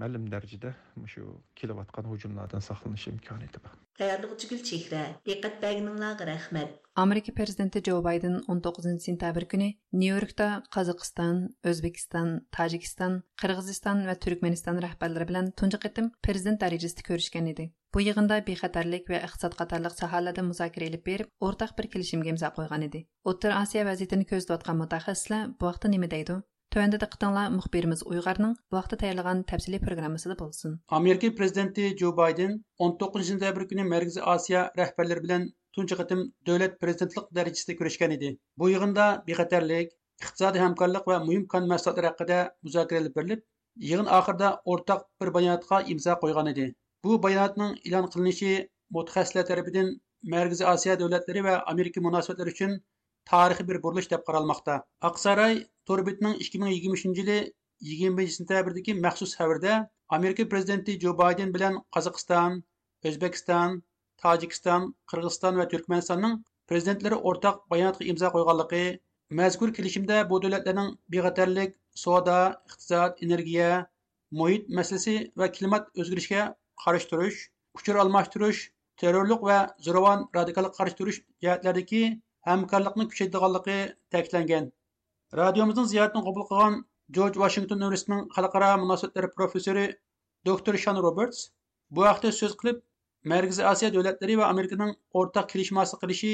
[0.02, 0.76] ma'lum darajada
[1.16, 1.28] shu
[1.62, 6.85] kelayotgan hujumlardan saqlanish imkoniyati bor tayyorlig'i gulchehra diqqat berganinglarga rahmat.
[6.96, 9.68] Amerika prezidenti jo bayden 19 sentabr kuni
[10.02, 17.52] nyu yorkda qozog'iston o'zbekiston tojikiston qirg'iziston va turkmaniston rahbarlari bilan tunji qitim prezident darajasida ko'rishgan
[17.54, 17.66] edi.
[17.94, 22.88] Bu yig'inda bexatarlik va iqtisod qatorliq sohalarda muzokara ilib berib o'rtaq bir kelishimga imzo qo'ygan
[22.88, 23.04] edi.
[23.32, 26.40] O'rta osiyo vaziyatini ko'zlayotgan mutaxassislar bu vaqtda nima deydi?
[26.76, 30.80] Төвәндә диqqәтеңләр мөхбирimiz Уйгырның bu вакытта тәйярлыган тәфсилий программасында булсын.
[30.98, 37.30] Америка президенты Джо Байден 19 сентябрь көне Мәркәзи Азия рәхбәрләре белән tunchi кытым davlat prezidentlik
[37.40, 42.36] darajasida ko'rishgan edi bu yig'inda bexatarlik iqtisodiy hamkorlik va muhim kon mahsulotlar haqida
[42.68, 43.42] muzokara olib berilib,
[43.88, 46.68] yig'in oxirida o'rtaq bir bayonotga imzo qo'ygan edi.
[47.08, 48.52] Bu bayonotning e'lon qilinishi
[48.98, 49.90] mutaxassislar tarafidan
[50.34, 52.78] Markaziy Osiyo davlatlari va Amerika munosabatlari uchun
[53.32, 54.78] tarixiy bir burilish deb qaralmoqda.
[55.10, 55.60] Aqsaray
[55.92, 57.38] Torbitning 2023 yili
[57.90, 59.76] 20 sentabrdagi maxsus xabarda
[60.20, 62.58] Amerika prezidenti Jo Bayden bilan Qozog'iston,
[63.10, 63.80] O'zbekiston,
[64.24, 66.38] Tojikiston, Qirg'iziston va Turkmanistonning
[66.72, 68.84] prezidentlari o'rtaq bayonotga imzo qo'yganligi,
[69.40, 72.38] mazkur kelishimda bu davlatlarning bexatarlik, savdo,
[72.70, 73.70] iqtisod, energiya,
[74.40, 76.46] muhit masalasi va klimat o'zgarishiga
[76.86, 77.42] qarshi turish,
[77.78, 78.62] kuchur almashtirish,
[79.02, 82.04] terrorlik va zo'ravon radikallikqa qarshi turish jihatlaridagi
[82.50, 83.78] hamkorlikni kuchaytirganligi
[84.16, 84.72] ta'kidlangan.
[85.42, 86.82] Radiomuzning ziyoratini qabul qilgan
[87.18, 89.86] George Washington universitetining xalqaro munosabatlar professori
[90.50, 91.40] doktor Shan Roberts
[91.98, 92.78] bu haqda so'z qilib,
[93.32, 96.34] Markaziy Osiyo davlatlari va Amerikaning o'rtaq kelishim hosil qilishi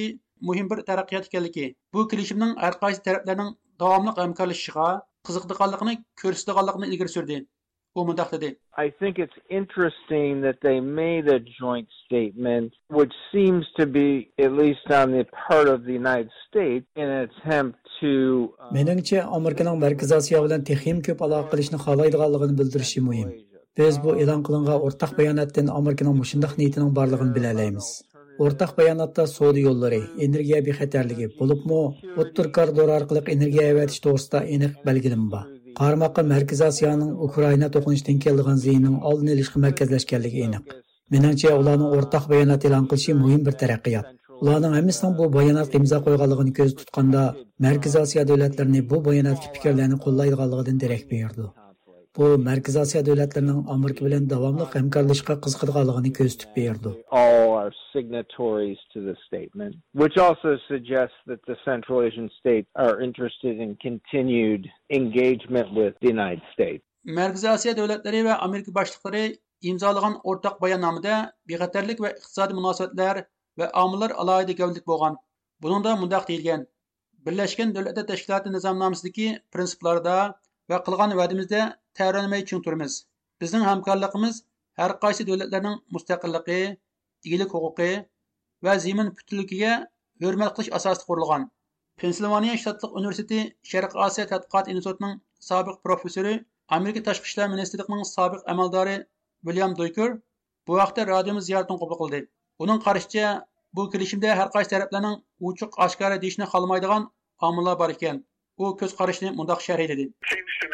[0.49, 4.87] muhim bir taraqqiyot ekanligi, bu kelishimning har qaysi taraflarning davomli hamkorlashishiga
[5.29, 7.37] qiziqdiganligini ko'rsatganligini ilgari surdi.
[7.95, 8.49] u mundoq dedi
[8.85, 14.09] I think it's interesting that they made a joint statement which seems to be
[14.45, 18.11] at least on the part of the United States in an attempt to
[18.79, 23.27] Meningcha Amerikaning Markaziy Osiyo bilan texim ko'p aloqa qilishni xohlaydiganligini bildirishi muhim.
[23.79, 27.89] Biz bu e'lon qilingan o'rtaq bayonotdan Amerikaning mushundaq niyatining borligini bilalaymiz.
[28.43, 31.79] o'rtaq bayonotda savdo yo'llari energiya bexatarligi bo'libmi
[32.21, 35.43] o'ttir koridor orqali energiya avatish to'g'risida aniq belgilama bor.
[35.81, 40.63] Qarmoqqa markaziy osiyoning ukraina to'qinishidan keladigan ziyinning oldini olishga markazlashganligi aniq.
[41.13, 44.07] Menimcha ularning o'rtaq bayonot e'lon qilishi muhim bir taraqqiyot.
[44.43, 47.23] Ularning hammasining bu bayonotga imzo qo'yganligini ko'z tutganda
[47.65, 51.45] markaziy osiyo davlatlarini bu bayonotga fikrlarni qo'llaydiganligidan darak berdi.
[52.17, 56.91] Bu Markaziy Osiyo davlatlarining Amerika bilan davomli hamkorlashishga qiziqadiganligini ko'rsatib berdi.
[57.19, 62.95] All are signatories to the statement, which also suggests that the Central Asian states are
[63.07, 64.67] interested in continued
[64.99, 66.83] engagement with the United States.
[67.19, 69.23] Markaziy Osiyo davlatlari va Amerika boshliqlari
[69.71, 71.15] imzolagan o'rtaq bayonnomada
[71.49, 73.23] bexatarlik va iqtisodiy munosabatlar
[73.59, 75.19] va omillar alohida gavdlik bo'lgan.
[75.63, 76.61] Buningda mundaq deyilgan:
[77.25, 80.15] Birlashgan Davlatlar Tashkiloti nizomnomasidagi prinsiplarda
[80.69, 81.61] va qilgan va'damizda
[81.97, 82.93] tayyorlanmay ching turmiz
[83.41, 84.35] Bizning hamkorligimiz
[84.79, 86.57] har qaysi davlatlarning mustaqilligi,
[87.27, 87.87] egalik huquqi
[88.67, 89.71] va zamin putunligiga
[90.25, 91.47] hurmat qilish asosida qurilgan.
[92.01, 93.39] Pensilvaniya shtatlik universiteti
[93.71, 95.15] Sharq Osiyo tadqiqot institutining
[95.49, 96.35] sobiq professori,
[96.77, 98.95] Amerika tashqi ishlar ministrligining sobiq amaldori
[99.49, 100.09] William Doyker
[100.67, 102.19] bu vaqtda radiomiz ziyoratini qabul qildi.
[102.63, 103.27] Uning qarashicha,
[103.75, 105.17] bu kelishimda har qaysi taraflarning
[105.49, 107.09] uchuq oshkora deyishni xohlamaydigan
[107.49, 108.25] omillar bor ekan
[108.57, 109.61] u ko'z qarashni mundoq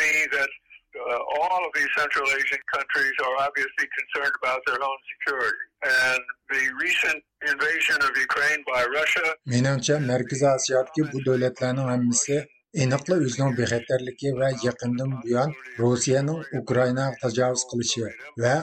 [0.01, 0.51] me that
[0.97, 5.63] uh, all of these Central Asian countries are obviously concerned about their own security.
[5.83, 6.21] And
[6.53, 7.19] the recent
[7.51, 9.25] invasion of Ukraine by Russia.
[9.53, 12.37] Menimcha, Markaziy Osiyodagi bu davlatlarning hammasi
[12.83, 15.49] aniqla o'zining bexatarligi va yaqindan buyon
[15.81, 18.01] Rossiyaning Ukrainaga tajovuz qilishi
[18.43, 18.55] va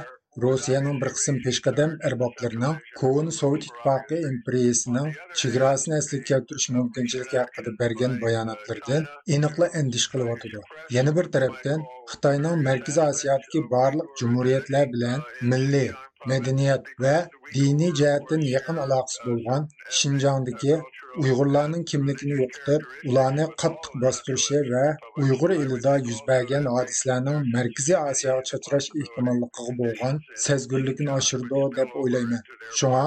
[0.42, 8.16] Rossiyaning bir qism peshqadam arboblarining Ko'n Sovet ittifoqi imperiyasining chegarasini asliga keltirish mumkinchiligi haqida bergan
[8.24, 10.62] bayonotlaridan aniqla andish qilyotidi.
[10.96, 15.88] Yana bir tarafdan Xitoyning Markaziy Osiyodagi barliq jumhuriyatlar bilan milliy
[16.32, 17.16] madaniyat va
[17.54, 19.62] diniy jihatdan yaqin aloqasi bo'lgan
[19.98, 20.74] Shinjongdagi
[21.22, 24.84] Uyg'urlarning kimligini yo'qotib, ularni qattiq bostirishi va
[25.24, 32.42] Uyg'ur elida yuz bergan hodisalarning Markaziy Osiyoga chachrash ehtimolligiga bo'lgan sezgurlikni oshirdi deb o'ylayman.
[32.78, 33.04] Shunga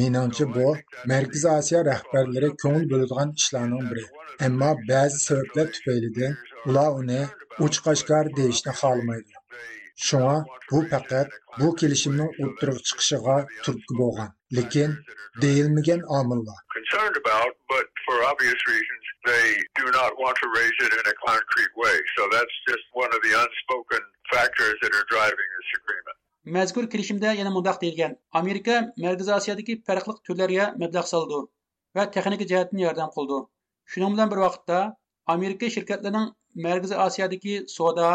[0.00, 0.66] menimcha bu
[1.12, 4.04] Markaziy Osiyo rahbarlari ko'ngil bo'ladigan ishlarning biri.
[4.48, 6.36] Ammo ba'zi sabablar tufaylidan
[6.68, 7.20] ular uni
[7.64, 9.30] ochiq-oshkor deyishni xohlamaydi.
[9.96, 11.28] Shunga bu faqat
[11.58, 14.90] bu kelishimning o'ttirib chiqishiga turtki bo'lgan, lekin
[15.42, 16.58] deyilmagan omillar.
[16.78, 19.46] Concerned about, but for obvious reasons, they
[19.80, 21.96] do not want to raise it in a concrete way.
[22.16, 24.02] So that's just one of the unspoken
[24.32, 26.16] factors that are driving this agreement.
[26.56, 31.40] Mazkur kelishimda yana mundaq deyilgan: Amerika Markaziy Osiyodagi farqli turlarga mablag' soldi
[31.96, 33.38] va texnika jihatdan yordam qildi.
[33.92, 34.78] Shuning bilan bir vaqtda
[35.34, 36.26] Amerika shirkatlarining
[36.66, 38.10] Markaziy Osiyodagi savdo,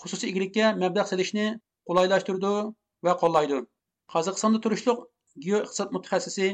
[0.00, 1.46] xususiy egilikka mablag' silishni
[1.88, 2.52] qulaylashtirdi
[3.06, 3.58] va qo'llaydi.
[4.12, 4.98] Qozog'istonda turishliq
[5.44, 6.48] geoiqtisod mutaxassisi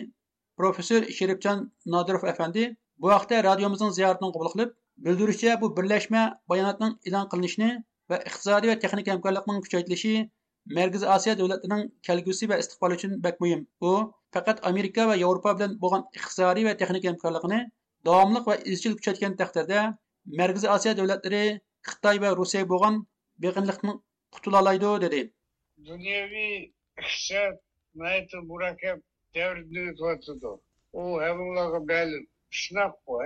[0.61, 1.59] professor Sherifjon
[1.95, 2.65] Nodirov afandi
[3.03, 4.71] bu haqda radiomizning ziyoratini qabul qilib,
[5.05, 7.71] bildirishicha bu birlashma bayonotning e'lon qilinishini
[8.11, 10.15] va iqtisodiy va texnik hamkorlikning kuchaytirilishi
[10.77, 13.61] Markaziy Osiyo davlatlarining kelgusi va istiqboli uchun bak muhim.
[13.83, 13.93] Bu
[14.37, 17.61] faqat Amerika va Yevropa bilan bo'lgan iqtisodiy va texnik hamkorlikni
[18.09, 19.85] davomli va izchil kuchaytgan taqdirda
[20.41, 21.45] Markaziy Osiyo davlatlari
[21.91, 23.01] Xitoy va Rossiya bo'lgan
[23.43, 23.97] beqinlikdan
[24.35, 25.21] qutula oladi dedi.
[25.91, 26.55] Dunyoviy
[27.01, 27.55] iqtisod
[28.51, 28.99] murakkab
[29.35, 30.53] davrni o'tadi.
[31.01, 32.25] U hammalarga ma'lum.
[32.61, 33.17] Shunaqa bu,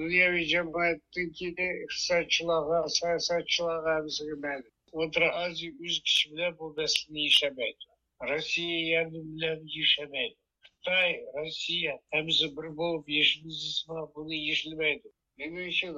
[0.00, 1.48] dunyoviy jamoatniki
[1.84, 4.72] iqtisodchilarga, siyosatchilarga hammasiga ma'lum.
[4.98, 7.84] O'rta Osiyo o'z kuchi bilan bu masalani yeshamaydi.
[8.30, 10.36] Rossiya yardım bilan yeshamaydi.
[10.66, 15.08] Xitoy, Rossiya hammasi bir bo'lib yashilsa buni yeshilmaydi.
[15.38, 15.94] Mening uchun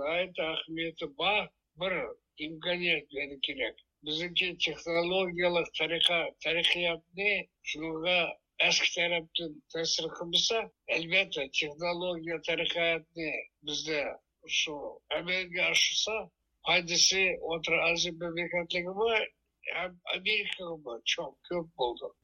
[0.50, 1.42] ahamiyati bor
[1.81, 1.94] bir
[2.38, 3.74] imkaniyet verirkiler.
[4.02, 7.46] Bizimki teknolojiyalık tarika, tarikiyat ne?
[7.62, 13.32] Şunluğa eski taraftan tesir kılmışsa elbette teknolojiya tarikiyat ne?
[13.62, 14.04] Bizde
[14.48, 16.30] şu Amerika aşısa
[16.66, 19.28] faydası otur azim memleketleri var
[19.74, 21.00] hem Amerika'da var.
[21.04, 22.16] Çok köp oldu.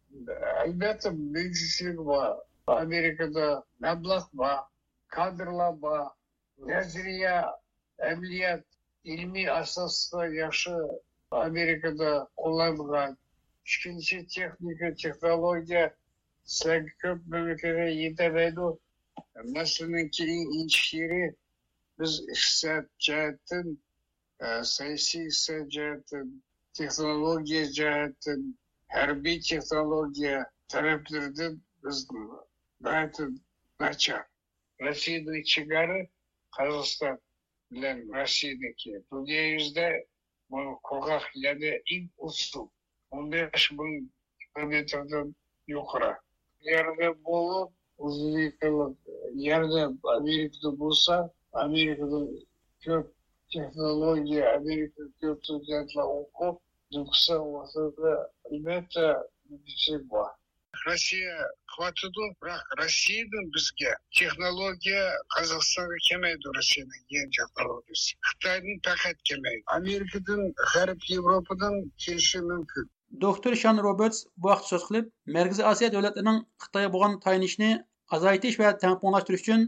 [0.67, 2.37] Elbette meclislik var.
[2.67, 4.61] Amerika'da meblak var,
[5.07, 6.09] kadrlar var,
[6.59, 7.43] nezriye,
[7.99, 8.65] emniyet,
[9.05, 10.75] ilmiy asosda yaxshi
[11.31, 13.17] Amerikada qo'llanilgan.
[13.67, 15.85] Ikkinchi texnika, texnologiya
[16.45, 18.67] sizlarga ko'p mamlakatga yetamaydi.
[19.57, 21.25] Masalan, keyin injishiri
[21.99, 23.67] biz iqtisod jihatdan,
[24.75, 26.27] siyosiy iqtisod jihatdan,
[26.79, 28.41] texnologiya jihatdan,
[28.97, 31.99] harbiy texnologiya taraflaridan biz
[33.81, 34.25] nachar.
[34.83, 35.99] Rossiyaning chegara
[37.71, 40.07] bilen Rusya'daki bölge yüzde
[40.51, 42.69] bu kokak yani ilk usul
[43.11, 44.13] 15 bin
[44.55, 45.35] kilometreden
[45.67, 46.17] yukarı.
[46.61, 48.97] Yerde bulup uzunluklu
[49.35, 52.27] yerde Amerika'da bulsa Amerika'da
[52.81, 53.15] köp
[53.51, 56.61] технология Америка көп студентла оқып,
[56.95, 58.13] жүксі осыда
[58.51, 59.07] әлбәтте
[59.51, 60.31] нәтиже бар.
[60.87, 61.35] Россия
[61.75, 65.03] қыватыды, бірақ Россиядан бізге технология
[65.37, 68.17] Қазақстанға келмейді Россияның ең технологиясы.
[68.29, 69.63] Қытайдың пәкәт келмейді.
[69.77, 70.43] Америкадан,
[70.75, 72.89] Ғарып Европадан келіші мүмкін.
[73.11, 77.71] Доктор Шан Робертс bu vaqt so'z qilib, Markaziy Osiyo davlatlarining Xitoyga bo'lgan tayinishni
[78.17, 79.65] azaytish va tampонlashtirish uchun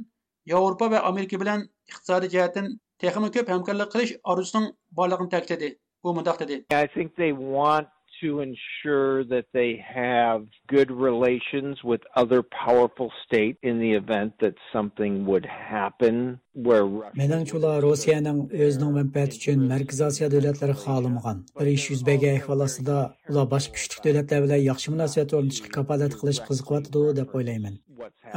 [0.52, 2.68] Yevropa va Amerika bilan iqtisodiy jihatdan
[3.02, 5.68] texnik ko'p hamkorlik qilish orzusining borligini ta'kidladi.
[6.06, 7.88] U mundaq dedi: I think they want
[8.22, 14.54] to ensure that they have good relations with other powerful state in the event that
[14.72, 21.42] something would happen where Russia Менән шула Россияның өзінің мәнфәәт үшін Мәркәз Азия дәүләтләре халымган.
[21.58, 22.98] Бер иш йөз бәгә әхваласында
[23.32, 27.80] ула баш күчлек дәүләтләр белән яхшы мөнәсәбәт орнатышка капалат кылыш кызык ватыды дип уйлаймын.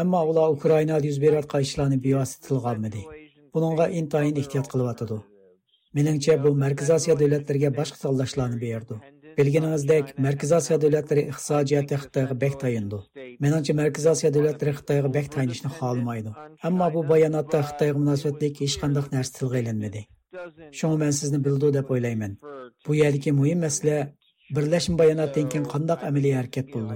[0.01, 3.05] Әмма ула Украинада йөз берәт кайшыларны бивасыт тылганмыды.
[3.53, 5.21] Bununğa intayın ehtiyat qılıp atıdı.
[5.95, 8.97] Меніңше бұл Мәркіз Асия дәулетлерге башқа талдашларын берді.
[9.37, 12.99] Bilginizdek, markaziy osiyo davlatlari iqtisadi xitoyga Xitayğa tayindi
[13.43, 16.35] menimcha markaziy osiyo davlatlari xitoyga Xitayğa tayinishni xohlamaydi
[16.67, 20.01] ammo bu bayonotda xitoyga munosabatlik hech qanday narsa tilga edilmədi.
[20.79, 22.33] Şoňa man sizni bildi deb o'ylayman
[22.85, 23.97] Bu ýerdeki muhim mesele
[24.55, 26.95] birleşim bayanatdan keyin qandaq amaliy harakat bo'ldi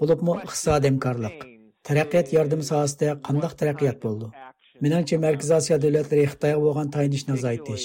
[0.00, 1.36] bo'libmi iqtisadi hamkorlik
[1.88, 4.26] taraqqiyot yordam sohasida qandaq taraqqiyot bo'ldi
[4.84, 7.82] menimcha markaziy osiyo davlatlari xitoyga bolgan taýynyşyny azaytyş,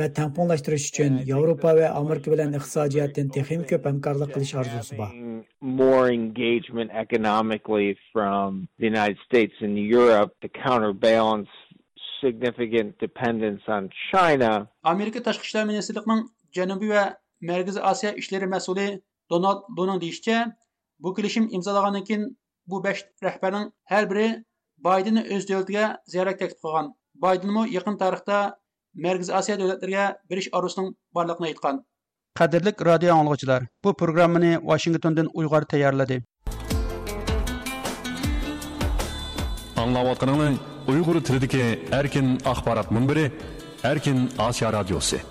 [0.00, 5.10] va tamponlashtirish uchun Yevropa va Amerika bilan iqtisodiyotdan texnik ko'p hamkorlik qilish orzusi bor.
[5.60, 11.48] more engagement economically from the United States and Europe to counterbalance
[12.20, 14.68] significant dependence on China.
[14.84, 16.22] Amerika tashqi ishlar ministrligining
[16.56, 17.04] Janubiy va
[17.48, 18.86] Markaziy Osiyo ishlari mas'uli
[19.30, 20.38] Donald Doning deyishicha,
[21.02, 22.24] bu kelishim imzolagandan keyin
[22.66, 24.28] bu 5 rahbarning har biri
[24.86, 26.86] Baydenni o'z davlatiga ziyorat taklif qilgan.
[27.24, 28.38] Baydenmi yaqin tarixda
[28.98, 31.76] Мәркіз Асия дәүләтләргә бериш арусының барлыгын айтқан.
[32.34, 33.14] Қадірлік радио
[33.84, 36.24] Бұл бу программаны Вашингтондан Уйгар тәйярлады.
[39.78, 40.58] Аңлап атканыңыз
[40.90, 43.30] Уйгыр телендәге ақпарат ахбарат мөнбере,
[43.84, 45.22] Erkin Asya радиосы.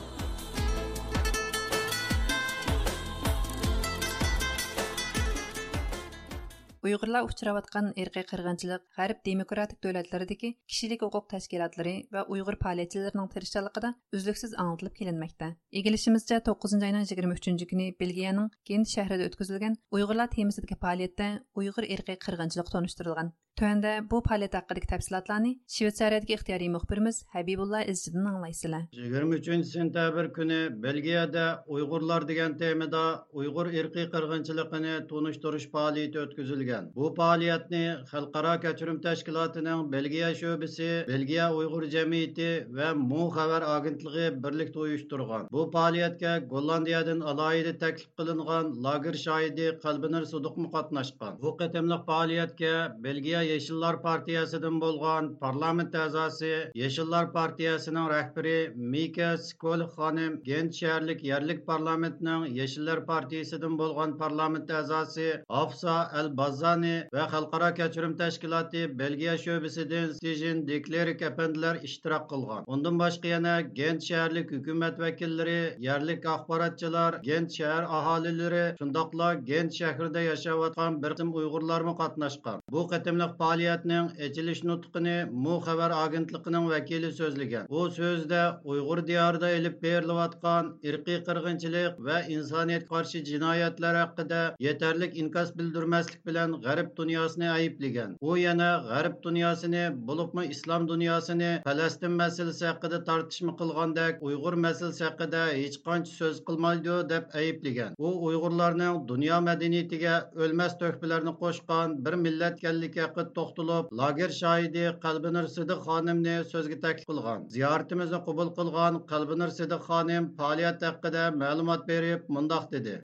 [6.85, 14.55] Uyg'urlar uchrayotgan irqiy qirg'inchilik g'arb demokratik davlatlaridagi kishilik huquq tashkilotlari va uyg'ur faoliyatchilarining tirishchanligida uzluksiz
[14.63, 15.49] anglitilib kelinmoqda.
[15.81, 21.29] Egilishimizcha to'qqizinchi oyning yigirma uchinchi kuni belgiyaning gent shahrida o'tkazilgan uyg'urlar temasidagi faoliyatda
[21.61, 23.33] uyg'ur irqiy qirg'inchilik tanishtirilgan.
[23.59, 28.85] Төәндә бу фәалият хакыдагы тәфсилатларны Швейцариядәге ихтиярий мөхбирimiz Хабибулла Изидин аңлайсызлар.
[28.95, 33.01] 23 сентябрь көне Бельгиядә Уйгырлар дигән темада
[33.35, 36.87] Уйгыр ирки кыргынчылыгын тоныштырыш фәалияте үткәрелгән.
[36.95, 37.81] Бу фәалиятне
[38.13, 45.49] Халыкара кечерим тәшкилатының Бельгия шөбесе, Бельгия Уйгыр җәмгыяте ва Му хәбәр агентлыгы берлектә оештырган.
[45.51, 51.35] Бу фәалияткә Голландиядан алайда тәклиф кылынган лагер шаһиди Калбинер Судук мукатнашкан.
[51.43, 60.43] Бу кытымлык фәалияткә Бельгия Yeşillar partiyasidan bo'lgan parlament a'zosi Yeşillar Partiyasining rahbari Mika Skol xonim
[60.43, 68.99] Gent shaharlik yerlik parlamentning Yeşillar Partiyasidan bo'lgan parlament a'zosi Afsa Al-Bazzani va Xalqaro kechirim tashkiloti
[68.99, 72.63] Belgiya sho'bisidan Sijin Deklerik apandilar ishtirok qilgan.
[72.67, 80.21] Undan boshqa yana Gent shaharlik hukumat vakillari, yerlik axborotchilar, Gent shahar aholilari, shundoqla Gent shahrida
[80.29, 82.57] yashayotgan bir qism Uyg'urlarmi qatnashgan.
[82.71, 85.15] Bu qatimliq faoliyatning ochilish nutqini
[85.45, 87.65] Mu xabar agentligining vakili so'zlagan.
[87.69, 88.41] U so'zda
[88.73, 96.55] Uyg'ur diyorida elib berilayotgan irqiy qirg'inchilik va insoniyatga qarshi jinoyatlar haqida yetarlik inkos bildirmaslik bilan
[96.65, 98.15] g'arb dunyosini ayblagan.
[98.21, 105.43] U yana g'arb dunyosini, bo'libmi islom dunyosini Falastin masalasi haqida tortishma qilgandek Uyg'ur masalasi haqida
[105.61, 107.99] hech qancha so'z qilmaydi deb ayblagan.
[108.07, 115.45] U Uyg'urlarning dunyo madaniyatiga o'lmas to'hfalarni qo'shgan bir millat ekanligi vaqt to'xtalib lager shoidi qalbinur
[115.57, 122.33] sidiq xonimni so'zga taklif qilgan ziyoratimizni qabul qilgan qalbinur sidiq xonim faoliyat haqida ma'lumot berib
[122.37, 122.95] mundoq dedi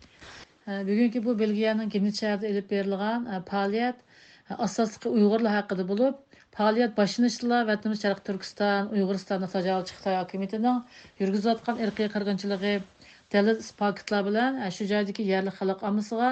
[0.68, 3.98] bugungi bu belgiyaning kimnicharda ilib berilgan e, faoliyat
[4.50, 10.80] e, asosli uyg'urlar haqida bo'lib faoliyat boshlanishla vatanimiz sharq turkiston uyg'uriston tajovuzchi xitoy hokimiyatining
[11.22, 12.74] yurgizayotgan irqiy qirg'inchiligi
[13.36, 16.32] dalil isbotlar bilan e, shu joydagi yerli xalq omisiga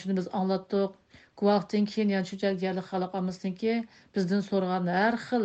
[0.00, 0.96] shuni biz anglatdik
[1.38, 3.74] Гуахтан keyin yana shu joyga yerlik xalq ammisinki
[4.14, 5.44] bizdan so'ragan har xil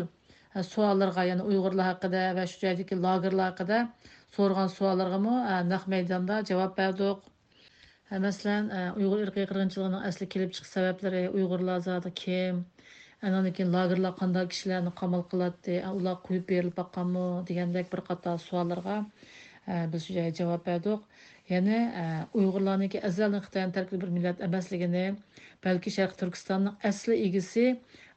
[0.69, 3.77] savollarga yana uyg'urlar haqida va shu joydagi lagerlar haqida
[4.37, 5.19] so'ragan savollarga
[5.73, 7.19] naq maydonda javob berdik.
[8.25, 8.65] Masalan
[9.01, 12.65] uyg'ur irqiy qirg'inchiligining asli kelib chiqish sabablari uyg'urlar zoti kim?
[13.27, 18.97] Andan keyin lagerlar qanday kishilarni qamal qiladi ular qo'yib berilib boqqanmi degandek bir qator savollarga
[19.93, 20.09] biz
[20.41, 20.99] javob berdik.
[21.51, 22.03] Yəni e,
[22.39, 25.03] Uyğurlarınki əzəl nöqtən tərkli bir millət əməsligini,
[25.65, 27.65] bəlkə Şərq Türkistanın əsli igisi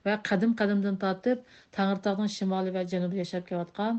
[0.06, 1.42] və qadim-qadimdən tatıb
[1.78, 3.98] Tanrıtağın şimali və cənubi yaşab kəvatqan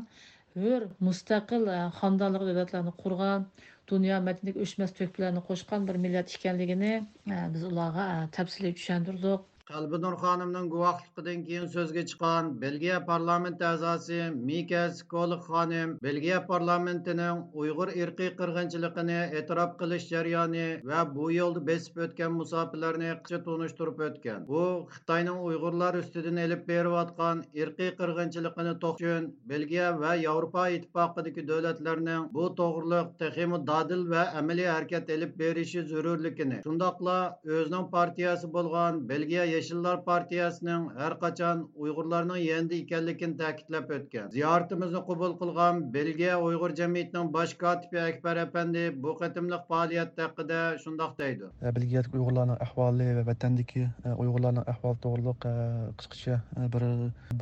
[0.62, 3.44] hür müstəqil e, xandanlıq dövlətlərini qurğan,
[3.92, 9.44] dünya mədəniyyət öçməz tökpələrini qoşqan bir millət ikənligini e, biz onlara təfsili düşəndirdik.
[9.68, 17.92] Qalbinur xonimning guvohligidan keyin so'zga chiqqan Belgiya parlamenti a'zosi mikas kolik xonim Belgiya parlamentining Uyg'ur
[18.04, 24.46] irqiy qirg'inchiligini e'tirof qilish jarayoni va bu yo'lda besib o'tgan musofirlarni qisqa tunishtirib o'tgan.
[24.60, 24.62] U
[24.94, 33.12] Xitoyning Uyg'urlar ustidan elib berayotgan irqiy qirg'inchiligini to'xtun Belgiya va Yevropa ittifoqidagi davlatlarning bu to'g'riliq
[33.26, 37.20] texmi dadil va amaliy harakat elib berishi zarurligini, shundoqla
[37.60, 44.28] o'zining partiyasi bo'lgan Belgiya Yeşiller Partiyasining har qachon Uyg'urlarning yendi ekanligini ta'kidlab o'tgan.
[44.34, 51.18] Ziyoratimizni qabul qilgan Belgiya Uyg'ur jamiyatining bosh kotibi Akbar apandi bu qatimliq faoliyat haqida shundoq
[51.22, 51.50] deydi.
[51.62, 55.54] E, Belgiyadagi Uyg'urlarning ahvoli va vatandagi e, Uyg'urlarning ahvoli to'g'riliq e,
[56.02, 56.38] qisqacha
[56.76, 56.86] bir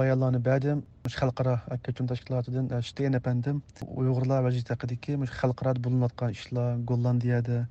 [0.02, 0.84] bayonlarni berdim.
[1.20, 3.60] xalqaro kechirim tashkilotidan Shteyn apandim
[4.00, 7.64] Uyg'urlar vaziyati haqidagi xalqaro bo'linayotgan ishlar Gollandiyada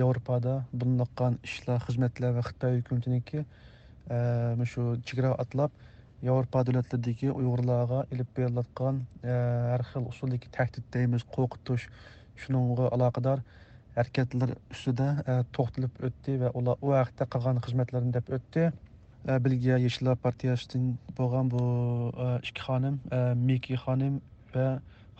[0.00, 3.46] Yevropada bo'linayotgan ishlar xizmatlar va Xitoy hukumatiniki
[4.72, 5.70] shu chegara atlab
[6.22, 11.86] yevropa davlatlaridagi uyg'urlarga ilib berilayotgan har xil usuldagi tahdid deymiz qo'rqitish
[12.42, 13.42] shunga aloqador
[13.96, 15.08] harakatlar ustida
[15.56, 18.66] to'xtalib o'tdi va ular u vaqtda qilgan xizmatlarini deb o'tdi
[19.46, 20.84] bilgiya yeshillar partiyasidan
[21.18, 21.62] bo'lgan bu
[22.48, 23.00] ikki xonim
[23.48, 24.20] miki xonim
[24.54, 24.68] va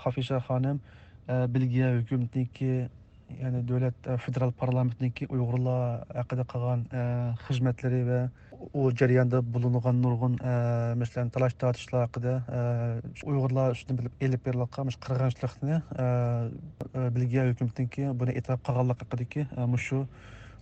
[0.05, 0.81] hafisha xonim
[1.55, 2.73] bilgiya hukumatniki
[3.43, 6.85] ya'ni davlat federal parlamentniki uyg'urlar haqida qilgan
[7.47, 8.21] xizmatlari va
[8.73, 10.37] u jarayonda bo'lingan nurg'un
[11.03, 12.35] masalan talash tortishlar haqida
[13.31, 15.81] uyg'urlar ustidan elib berilayotgan qirg'inchilikni
[17.19, 19.47] belgiya hukumatiniki buni e'tirof qilganlik haqidagi
[19.89, 20.01] shu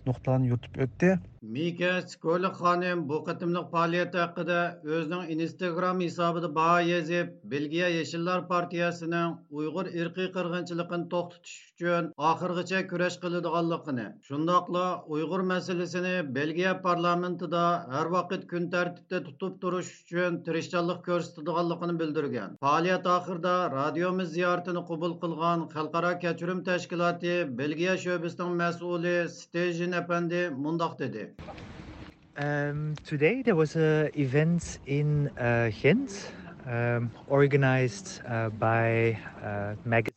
[0.09, 1.15] nuqtani yutib o'tdi.
[1.53, 4.59] Mika skoli xonim bu qatimliq faoliyati haqida
[4.95, 13.17] o'zining instagram hisobida bao yozib belgiya yeshillar partiyasining uyg'ur irqiy qirg'inchiligini to'xtatish uchun oxirigacha kurash
[13.23, 14.85] qiladiganligini shundoqla
[15.17, 22.57] uyg'ur masalasini belgiya parlamentida har vaqt kun tartibda tutib turish uchun tirishchanlik ko'rsatadiganligini bildirgan.
[22.65, 30.99] Faoliyat oxirida radiomiz ziyoratini qabul qilgan xalqaro kechirim tashkiloti belgiya sho'bisining mas'uli stejin apandi mundoq
[31.05, 31.34] dedi.
[32.37, 36.31] Um, today there was an event in uh, Ghent
[36.65, 40.14] um, organized uh, by uh, magazine.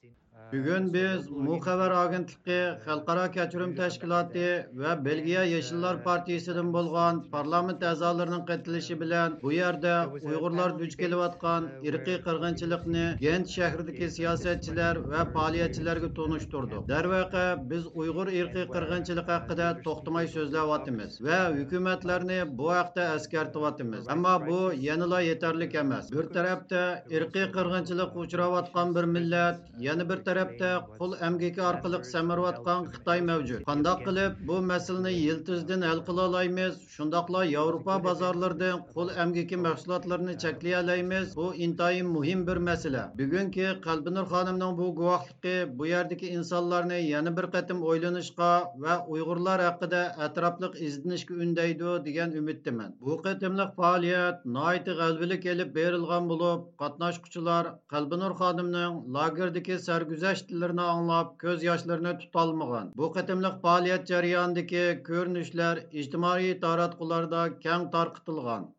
[0.53, 8.45] Bugun biz bu xabar agentligi Xalqaro kechirim tashkiloti va Belgiya Yeshillar partiyasidan bo'lgan parlament a'zolarining
[8.51, 16.81] qatnashishi bilan bu yerda Uyg'urlar duch kelayotgan irqiy qirg'inchilikni Gent shahridagi siyosatchilar va faoliyatchilarga tunishtirdik.
[16.93, 17.45] Darvaqa
[17.75, 24.09] biz Uyg'ur irqiy qirg'inchiligi haqida to'xtamay so'zlayapmiz va hukumatlarni bu haqda eskartyapmiz.
[24.17, 26.11] Ammo bu yanada yetarli emas.
[26.17, 26.83] Bir tarafda
[27.19, 29.57] irqiy qirg'inchilik uchrayotgan bir millat,
[29.89, 33.63] yana bir tarafda tarafda qo'l amgaki orqali samirayotgan xitoy mavjud.
[33.71, 40.75] Qandoq qilib bu masalani yiltizdan hal qila olamiz shundoqla yevropa bozorlaridan qo'l amgaki mahsulotlarini cheklay
[40.83, 43.03] olamiz bu intayin muhim bir masala.
[43.21, 48.51] Bugungi qalbinur xonimning bu guvohligi bu yerdagi insonlarni yana bir qatim o'ylanishga
[48.85, 52.95] va uyg'urlar haqida atrofliq izlanishga undaydi degan umiddaman.
[53.07, 57.65] Bu qatimliq faoliyat noiti g'albilik elib berilgan bo'lib qatnashuvchilar
[57.95, 66.55] qalbinur xonimning lagerdagi sarguzasht tashtillarini anglab ko'z yoshlarini tutolmagan bu qatimliq faoliyat jarayonidagi ko'rinishlar ijtimoiy
[66.65, 68.73] taratqularda keng tarqitilgan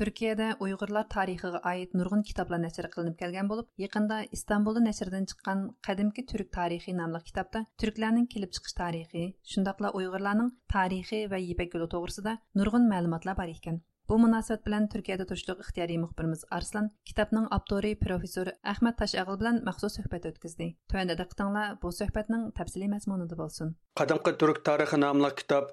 [0.00, 6.24] Түркияда уйғурлар тарихыға айт nurgun китаплар нәшр қылынып келген болып, якында İstanbulda нәшрден шыққан қадимки
[6.30, 12.38] Türk тарихи намлы китапта түркләрнең килеп чыгыш тарихи, шундыйлар уйғурларның тарихи ва Ипек yolu тоғрысында
[12.62, 13.82] нұрғын мәгълүматлар бар икән.
[14.10, 19.94] Bu münasibət bilan Türkiyədə turishliq ixtiyari muxbirimiz Arslan kitobning avtori professor Ahmad Tashag'il bilan maxsus
[19.98, 20.66] suhbat o'tkazdi.
[20.90, 23.68] Tuanda diqqatinglar bu suhbatning tafsiliy mazmunida bo'lsin.
[24.00, 25.70] Qadimgi turk tarixi nomli kitob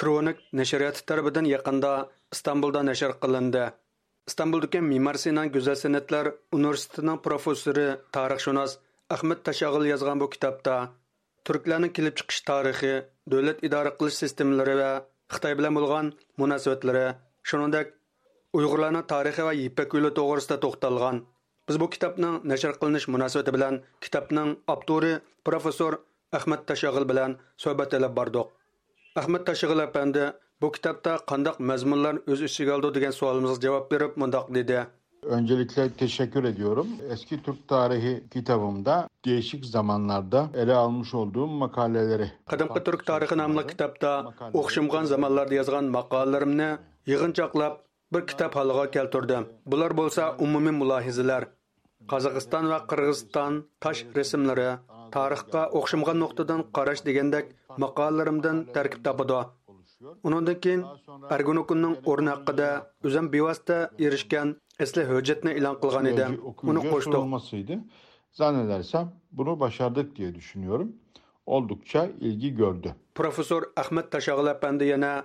[0.00, 1.90] Kronik nashriyati tarafidan yaqinda
[2.32, 3.64] İstanbulda nashr qilindi.
[4.28, 5.50] İstanbuldagi Mimar Sinan
[7.26, 8.78] professori, tarixshunos
[9.10, 10.74] Ahmad Tashag'il yozgan bu kitobda
[11.44, 12.94] turklarning kelib chiqish tarixi,
[13.30, 14.90] davlat idora qilish sistemlari va
[15.34, 16.06] Xitoy bilan bo'lgan
[16.40, 17.06] munosabatlari
[17.48, 17.94] shuningdek
[18.58, 21.16] uyg'urlarning tarixi va ipak yo'li to'g'risida to'xtalgan
[21.68, 23.74] biz bu kitobning nashr qilinish munosabati bilan
[24.04, 25.12] kitobning avtori
[25.48, 25.92] professor
[26.38, 28.46] ahmad tashag'il bilan suhbat ilib bordik
[29.22, 30.24] ahmad tashag'il apandi
[30.62, 34.78] bu kitobda qandaq mazmunlar o'z ichiga oldi degan savolimizga javob berib mundoq dedi
[35.24, 36.86] Öncelikle teşekkür ediyorum.
[37.10, 42.32] Eski Türk tarihi kitabımda değişik zamanlarda ele almış olduğum makaleleri.
[42.84, 46.76] Türk tarixi nomli kitobda o'xshamgan zamonlarda yozgan maqolalarimni
[47.10, 47.74] yig'inchoqlab
[48.12, 49.44] bir kitob holiga keltirdim.
[49.66, 51.42] Bular bo'lsa umumiy mulohizalar.
[52.10, 53.52] Qozog'iston va Qirg'iziston
[53.82, 54.70] tosh rasmlari,
[55.14, 57.46] tarixga o'xshamagan nuqtadan qarash degandek
[57.82, 59.40] maqolalarimdan tarkib topadi.
[60.26, 60.82] Undan keyin
[61.34, 62.68] Argonukunning o'rni haqida
[63.06, 64.48] o'zim bevosita erishgan
[64.84, 66.32] asli hujjatni e'lon qilgan edim.
[66.70, 67.74] Uni olmasıydı.
[68.32, 70.92] Zannedersem bunu başardık diye düşünüyorum.
[71.46, 72.94] Oldukça ilgi gördü.
[73.14, 75.24] Professor Ahmet Taşağıl Efendi yana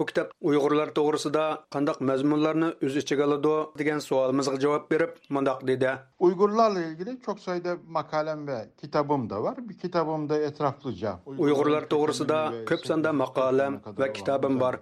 [0.00, 1.42] Bu kitap Uygurlar to'g'risida
[1.74, 5.90] qandaq mazmunlarni öz ichiga aladı degen savolimizga javob berib mundak dedi.
[6.18, 9.56] uyg'urlar ilgili çok sayıda makalem ve kitabım da var.
[9.68, 11.20] Bir kitabımda etraflıca.
[11.26, 14.74] Uygurlar, Uygurlar doğrusuda köp sanda makalem va kitabım bor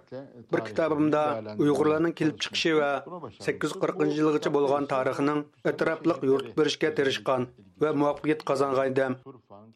[0.53, 3.03] Bir kitabımda Uygurların kelip çıkışı ve
[3.39, 7.47] 840 yılgacha bolgan tarixining etraflıq yurt berishga tirishgan
[7.81, 9.15] va muvaffaqiyat qazangan edim.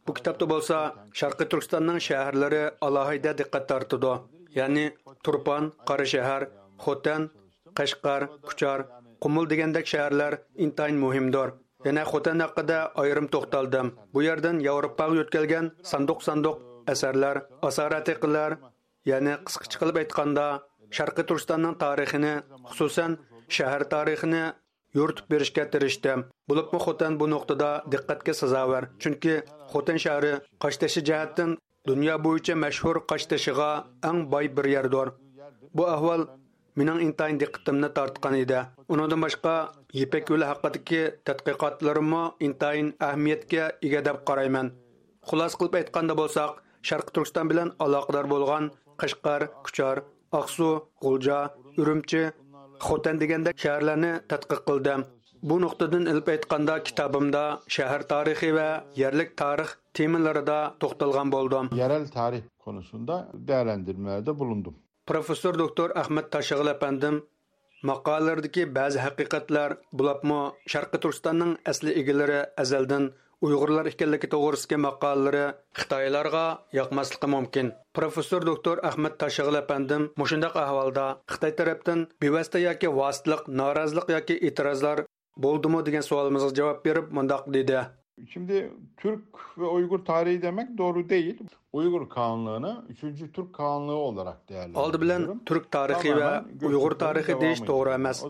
[0.07, 4.13] Bu kitobda bolsa sharqiy Turkistonning shaharlari alohida diqqat tortidi.
[4.59, 4.85] Ya'ni
[5.23, 6.41] Turpan, Qarashahar,
[6.83, 7.21] Xotan,
[7.77, 8.79] Qashqar, Kuchar,
[9.21, 10.33] Qumul degandek shaharlar
[10.65, 11.49] intayin muhimdir.
[11.85, 13.87] Yana Xotan haqida ayrim to'xtaldim.
[14.13, 16.57] Bu yerdan Yevropaga yo'tkalgan sanduq-sanduq
[16.93, 17.35] asarlar,
[17.69, 18.51] asaratiqlar,
[19.11, 20.45] ya'ni qisqacha qilib aytganda
[20.97, 22.33] Sharqiy Turkistonning tarixini,
[22.71, 23.11] xususan
[23.55, 24.43] shahar tarixini
[24.97, 26.19] yo'ritib berishga tirishdim.
[26.49, 29.35] Bo'libmi Xotan bu nuqtada diqqatga sazovor, chunki
[29.71, 30.33] Xotan shahri
[30.63, 31.57] Qashtashi jihatdan
[31.89, 33.69] dunyo bo'yicha mashhur Qashtashiga
[34.09, 35.07] eng boy bir yerdir.
[35.75, 36.21] Bu ahvol
[36.77, 38.59] mening intayin diqqatimni tortgan edi.
[38.91, 39.53] Undan boshqa
[40.03, 44.67] Ipak yo'li haqidagi tadqiqotlarimni intayin ahamiyatga ega deb qarayman.
[45.27, 46.51] Xulos qilib aytganda bo'lsak,
[46.87, 48.63] Sharq Turkiston bilan aloqador bo'lgan
[49.01, 49.97] Qashqar, Kuchar,
[50.39, 50.71] Aqsu,
[51.03, 51.39] G'ulja,
[51.81, 52.23] Urumchi,
[52.85, 55.01] Xotan degandek shaharlarni tadqiq qildim.
[55.43, 57.43] Bu nuqtadan ilib aytganda kitobimda
[57.75, 58.69] shahar tarixi va
[59.01, 61.69] yerlik tarix temalarida to'xtalgan bo'ldim.
[61.81, 64.75] Yerel tarih konusunda değerlendirmelerde bulundum.
[65.05, 67.25] Professor Doktor Ahmet Taşıgıl efendim
[67.83, 73.11] maqolalardagi ba'zi haqiqatlar bulapmi Sharqi Turkistonning asli egalari azaldan
[73.41, 75.45] Uyg'urlar ekanligi to'g'risidagi maqolalari
[75.79, 76.45] Xitoylarga
[76.77, 77.67] yoqmasligi mumkin.
[77.93, 84.97] Professor doktor Ahmad Tashig'il apandim mushundaq ahvolda Xitoy tarafdan bevosita yoki vositliq norozilik yoki e'tirozlar
[85.37, 87.85] Болдымы деген сұрағымызға жауап беріп mundak деді
[88.33, 89.23] Şimdi Türk
[89.57, 91.39] ve Uygur tarihi demek doğru değil.
[91.73, 93.01] Uygur Kağanlığını 3.
[93.33, 94.89] Türk Kağanlığı olarak değerlendiriyorum.
[94.89, 98.23] Aldı bilen Türk tarihi ve Uygur tarihi deyiş doğru emas.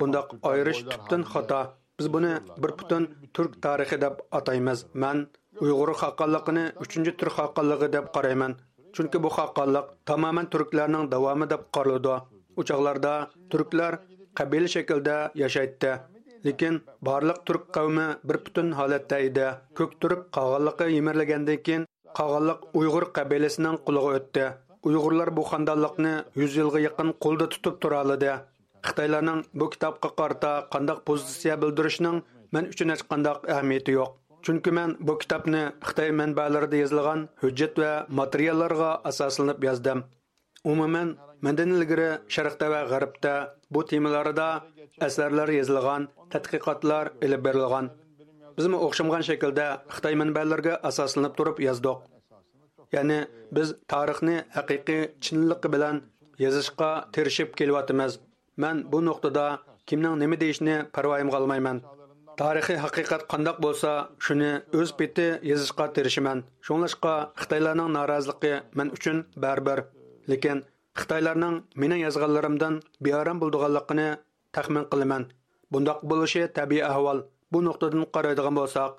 [0.00, 1.74] Bunda ayrış tutun xata.
[2.00, 2.28] Biz bunu
[2.58, 4.86] bir bütün Türk tarihi deb ataymız.
[4.94, 5.26] Men
[5.60, 6.94] Uygur haqqanlığını 3.
[6.94, 8.54] Türk haqqanlığı deb qarayman.
[8.92, 12.22] Çünki bu haqqanlıq tamamen türklərinin davamı deb qarıldı.
[12.56, 13.98] Uçaqlarda türklər
[14.38, 16.13] qəbil şəkildə yaşaydı
[16.46, 16.74] lekin
[17.06, 19.46] barliq turk qavmi bir butun holatda edi.
[19.78, 21.84] Ko'k turk qog'onliqi yemirlagandan keyin
[22.18, 24.46] qog'onliq uyg'ur qabilasining quliga o'tdi.
[24.88, 28.32] Uyg'urlar bu xandonliqni yuz yilga yaqin qo'lda tutib turoladi
[28.86, 32.16] xitoylarning bu kitobga qarata qandaq pozitsiya bildirishning
[32.54, 34.10] men uchun hech qandaq ahamiyati yo'q.
[34.44, 39.98] Chunki men bu kitobni xitoy manbalarida yozilgan hujjat va materiallarga asoslanib yozdim.
[40.72, 41.08] Umuman
[41.44, 43.34] mendan ilgari sharqda va g'arbda
[43.72, 44.48] bu temalarda
[45.06, 46.02] asarlar yozilgan
[46.34, 47.92] tadqiqotlar ilib berilgan
[48.58, 51.98] bizmi o'xshamgan shaklda xitoy manbalariga asoslanib turib yozdik
[52.96, 53.18] ya'ni
[53.56, 55.96] biz tarixni haqiqiy chinligi bilan
[56.44, 58.12] yozishga tirishib kelyapmiz
[58.62, 59.46] man bu nuqtada
[59.88, 61.78] kimning nima deyishini parvoyimga olmayman
[62.40, 63.92] tarixiy haqiqat qandoq bo'lsa
[64.26, 69.78] shuni o'z peti yozishga tirishaman shunglashqa xitoylarning noroziligi men uchun baribir
[70.32, 70.58] lekin
[71.00, 72.74] xitoylarning mening yozganlarimdan
[73.04, 74.08] bearam bo'ldiganligini
[74.56, 75.22] taxmin qilaman
[75.74, 77.18] bundoq bo'lishi tabiiy ahvol
[77.52, 78.92] bu nuqtadan qaraydigan bo'lsak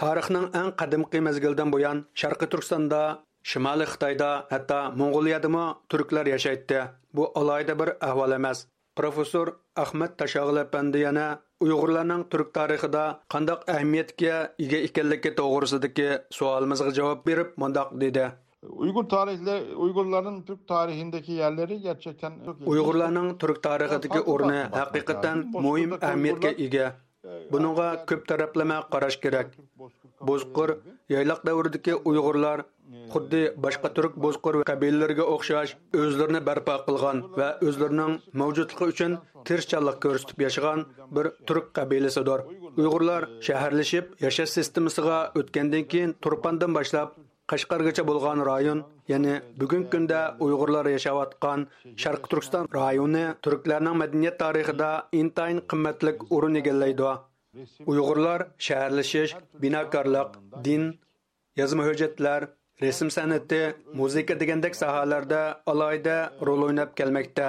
[0.00, 3.02] tarixning eng qadimgi mezgildan buyon sharqiy turkistonda
[3.50, 6.80] shimoliy xitoyda hatto mo'ng'uliyadami turklar yashaydi
[7.16, 8.58] bu alohida bir ahvol emas
[8.98, 9.46] professor
[9.84, 11.26] ahmad tashog'il apandi yana
[11.64, 16.08] uyg'urlarning turk tarixida qandoq ahamiyatga ega ekanligi to'g'risidagi
[16.38, 18.24] savolimizga javob berib mundoq dedi
[18.62, 22.32] Uygur tarihleri, Uygurların Türk tarihindeki yerleri gerçekten
[22.66, 26.96] Uygurlarning Türk tarixidagi o'rni haqiqatan muhim ahamiyatga ega.
[27.52, 29.48] Buningga ko'p taraflama qarash kerak.
[30.28, 30.70] Bozqur
[31.14, 32.62] yayloq davridagi Uyg'urlar
[33.14, 39.12] xuddi boshqa turk bozqur qabilalariga o'xshash o'zlarini barpo qilgan va o'zlarining mavjudligi uchun
[39.46, 40.84] tirishchanlik ko'rsatib yashagan
[41.16, 42.40] bir turk qabilasidir.
[42.80, 47.19] Uyg'urlar shaharlashib yashash sistemasiga o'tgandan keyin Turpandan boshlab
[47.50, 48.80] Qashqargacha bo'lgan rayon
[49.12, 51.60] ya'ni bugungi kunda uyg'urlar yashayotgan
[52.02, 54.90] sharqi turkiston rayoni turklarning madaniyat tarixida
[55.20, 57.10] intayin qimmatli o'rin egallaydi.
[57.90, 59.32] Uyg'urlar shaharlashish
[59.62, 60.30] binokorlik
[60.66, 60.84] din
[61.60, 62.40] yozma hujjatlar
[62.82, 63.62] rasm san'ati
[64.00, 65.42] muzika degandek sohalarda
[65.72, 67.48] alohida rol o'ynab kelmoqda.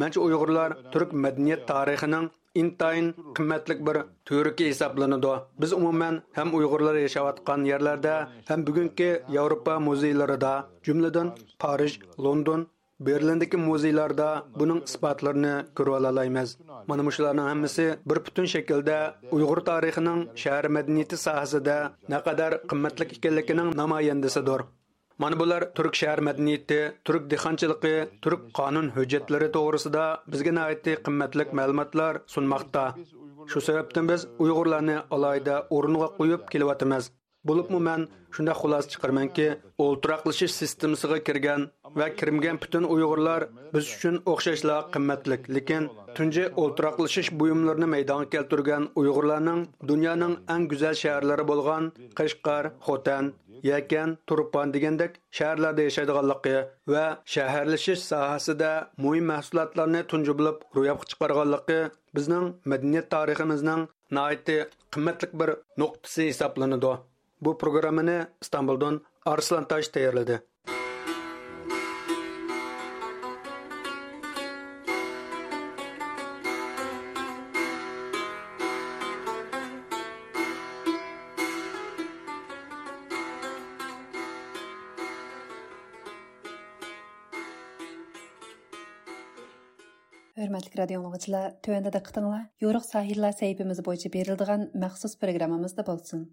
[0.00, 2.26] Mancha uyg'urlar turk madaniyat tarixining
[2.62, 3.96] intayin qimmatli bir
[4.28, 8.14] turki hisoblanadi biz umuman ham uyg'urlar yashayotgan yerlarda
[8.48, 10.54] ham bugungi yevropa muzeylarida
[10.86, 11.28] jumladan
[11.62, 11.92] parij
[12.24, 12.60] london
[13.06, 14.28] berlindagi muzeylarda
[14.60, 16.50] buning isbotlarini ko'rib ololmaymiz
[16.88, 18.98] mana shularning hammasi bir butun shaklda
[19.36, 21.76] uyg'ur tarixining shahar madaniyati sohasida
[22.14, 24.60] naqadar qimmatli ekanligining namoyandasidir
[25.18, 27.94] Mana bular turk shahar madaniyati, turk dehqonchiligi,
[28.24, 32.84] turk qonun hujjatlari to'g'risida bizga nihoyatda qimmatli ma'lumotlar sunmoqda.
[33.50, 37.08] Shu sababdan biz Uyg'urlarni alohida o'ringa qo'yib kelyapmiz.
[37.48, 38.04] Bo'libmi men
[38.34, 39.46] shunda xulosa chiqarmanki,
[39.84, 41.60] o'ltiraqlashish sistemasiga kirgan
[41.98, 45.82] va kirmagan butun Uyg'urlar biz uchun o'xshashla qimmatli, lekin
[46.16, 49.60] tunji o'ltiraqlashish buyumlarini maydonga keltirgan Uyg'urlarning
[49.90, 51.84] dunyoning eng go'zal shaharlari bo'lgan
[52.18, 53.24] Qashqar, Xotan,
[53.70, 56.56] yakan turpan degandek shaharlarda yashaydiganligi
[56.92, 57.04] va
[57.34, 58.70] shaharlashish sohasida
[59.04, 61.80] muhim mahsulotlarni tunji bo'lib ro'yobga chiqarganligi
[62.16, 63.82] bizning madaniyat tariximizning
[64.16, 64.58] nihoyatda
[64.94, 65.50] qimmatli bir
[65.82, 66.92] nuqtasi hisoblanadi
[67.44, 69.00] bu programmani istanbuldan
[69.32, 70.36] arslan tosh tayyorladi
[90.86, 96.28] Hörmətli radio dinləyicilər, tövəndə diqqətinizə Yoruq sahillər səhifəmiz boyunca verildiğən məxsus proqramımızda bolsun.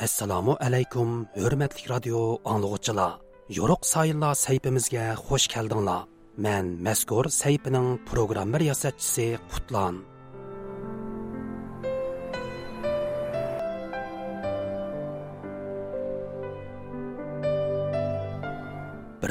[0.00, 3.20] Assalomu alaykum, hörmətli radio dinləyicilər.
[3.52, 6.06] Yoruq sahillər səhifəmizə xoş gəldinglər.
[6.40, 10.00] Mən məzkur səhifənin proqram riyasətçisi Qutlan.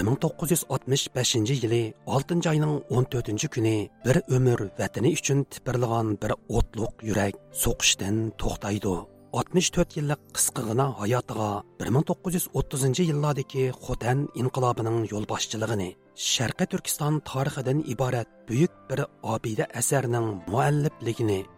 [0.08, 8.16] 1965 yili 6 ayning 14 kuni bir umr vatani uchun tipirlagan bir o'tliq yurak so'qishdan
[8.42, 8.96] to'xtaydi.
[9.34, 11.50] 64 yillik qisqagina hayotiga
[11.80, 15.90] 1930 yillardagi xotan inqilobining yo'lboshchiligini
[16.32, 19.00] Sharqi turkiston tarixidan iborat buyuk bir
[19.34, 21.40] obida asarning muallifligini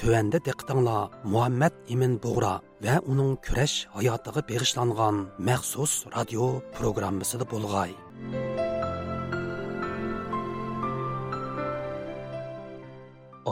[0.00, 2.54] Төвәндә диqqәтеңләр Мухаммад Имин Бугра
[2.86, 6.46] ва уның көрәш хаятыга бегышланган махсус радио
[6.78, 7.92] программасында булгай.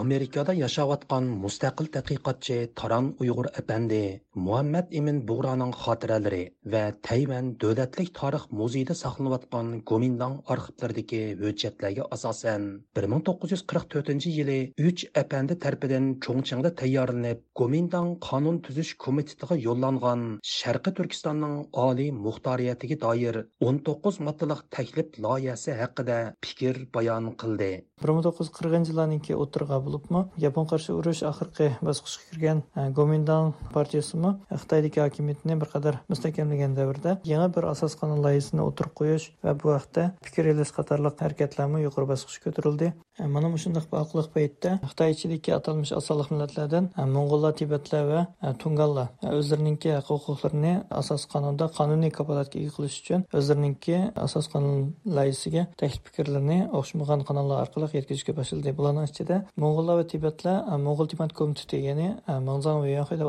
[0.02, 4.02] Amerikada yashayotgan mustaqil tadqiqotchi taron uyg'ur apandi
[4.46, 6.42] muhammad imin bug'roning xotiralari
[6.72, 12.62] va tayvan davlatlik tarix muzeyida saqlanayotgan gomindang arxivlaridagi hujjatlarga asosan
[13.00, 20.22] 1944 yili uch apandi tarpidan cho'ngchingda tayyorlanib gomindang qonun tuzish komitetiga yo'llangan
[20.56, 23.36] sharqi turkistonning oliy muxtoriyatiga doir
[23.72, 27.72] 19 moddalik taklif loyihasi haqida fikr bayon qildi.
[28.04, 30.22] 1940 yillarninki o'tirg'a bo'libmi?
[30.44, 34.34] Yapon qarshi urush oxirgi bosqichga kirgan e, gomindan partiyasimi?
[34.52, 39.56] E, Xitoydagi hokimiyatni bir qadar mustahkamlagan davrda yangi bir asos qonun loyihasini o'tirib qo'yish va
[39.62, 42.92] bu haqda fikr elish qatorliq harakatlarmi yuqori bosqichga ko'tarildi.
[43.20, 48.20] E, mana shundoq aqliq paytda xitoy ichidagi atalmish asolliq millatlardan mo'ng'ullar tibatlar va
[48.62, 49.08] tungallar
[49.38, 54.76] o'zlariningki huquqlarini asos qonunda qonuniy kapolatga ega qilish uchun o'zlarininki asos qonun
[55.18, 58.74] loyihasiga taklif fikrlarni o'xshamagan qonunlar orqali yetkazishga boshladi.
[58.78, 59.36] Bularning ichida
[59.78, 63.28] mo'ng'ullar va tibatlar e, mo'g'ul tibat komiteti ya'ni e, manzan va yanxi deb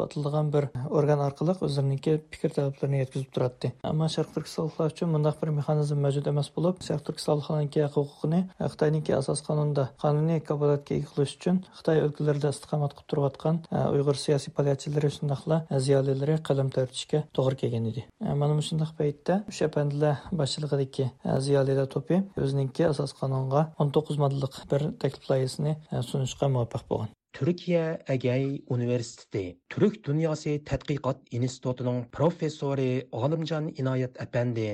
[0.55, 0.65] bir
[0.97, 6.29] organ orqali o'zlariniki fikr talablarini yetkazib turadi ammo sharq turkistonliklar uchun bunday bir mexanizm mavjud
[6.31, 12.01] emas bo'lib sharq turkistonliklarniki huquqini e, xitoyniki asos qonunda qonuniy kabolatga ega qilish uchun xitoy
[12.07, 13.61] o'lkalarida istiqomat qilib turayotgan
[13.93, 18.05] uyg'ur siyosiy faoliyatchilari shundoqla ziyolilari qalam tortishga to'g'ri kelgan edi.
[18.41, 21.09] Mana shundoq paytda o'sha pandilar boshchiligidagi
[21.45, 25.75] ziyolilar to'pi o'ziniki asos qonunga o'n to'qqiz moddalik bir taklif loyihasini
[26.11, 28.43] sunish vraiment apart turkiya agay
[28.75, 32.91] universiteti turk dunyosi tadqiqot institutining professori
[33.23, 34.67] olimjon inoyat apandi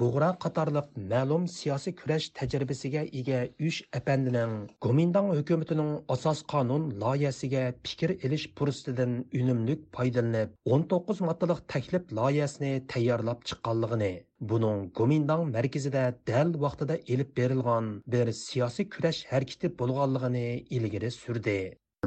[0.00, 4.54] bug'ra qatorliq ma'lum siyosiy kurash tajribasiga ega uch apandining
[4.86, 13.46] gomindang hukumatining asos qonun loyihasiga fikr ilish fursatidan unumlik foydalanib 19 moddalik taklif loyihasini tayyorlab
[13.48, 20.46] chiqqanligini buning gomindang markazida dal vaqtida elib berilgan bir siyosiy kurash harakati bo'lganligini
[20.76, 21.58] ilgari surdi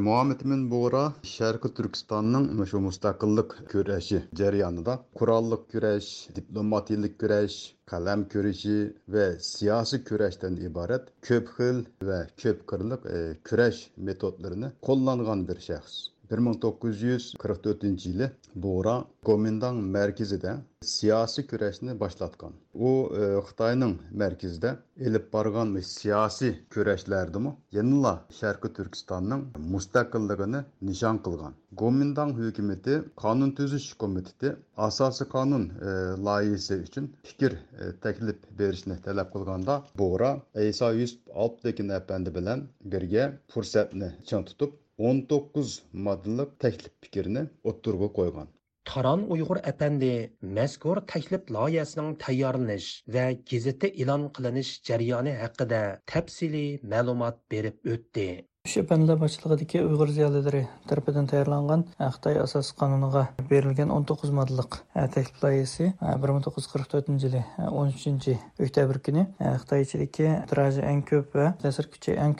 [0.02, 7.58] Muhammed Min Buğra Şərqi Türkistanның şu mustaqillik kurashi jarayonida qurolliq kurash, diplomatiyalik kurash,
[7.94, 8.78] qalam kurashı
[9.18, 13.22] va siyosiy kurashdan iborat ko'p xil va ko'p qirliq e,
[13.52, 16.02] kurash metodlarini qo'llangan bir shaxs.
[16.38, 22.54] 1944 yili Buğra Gomindang merkezide siyasi kurashni boshlatgan.
[22.74, 31.54] U e, Xitoyning markazida elib borgan siyosiy kurashlardimi yanıla Sharqi Turkistonning mustaqilligini nishon qilgan.
[31.82, 35.90] Gomindang hukumati qonun tuzish komiteti asosiy qonun e,
[36.28, 40.32] loyihasi uchun fikr e, taklif berishni talab qilganda Buğra
[40.70, 45.78] Isa Yusuf Alptekin apandi bilan birga fursatni chang tutib 19
[46.08, 47.42] moddalik taklif fikrini
[47.72, 48.52] o'ttirg'a qo'ygan
[48.90, 50.12] Taran Uyg'ur әпәнди
[50.58, 55.80] mazkur taklif loyihasining tayyorlanish va gazetda e'lon qilinish jarayoni haqida
[56.14, 58.28] tafsili ma'lumot berib o'tdi.
[58.64, 65.90] Киши басшылығы башчылыгындагы ұйғыр зыялылары тәрпеден тәйірланған Хытай асас канунга берілген 19 мадылық әтәкіп лайысы
[66.14, 68.32] 1944 жылы 13
[68.64, 72.40] октябрь күні Қытай ешелікке тиражы ән көп ва күші көче иң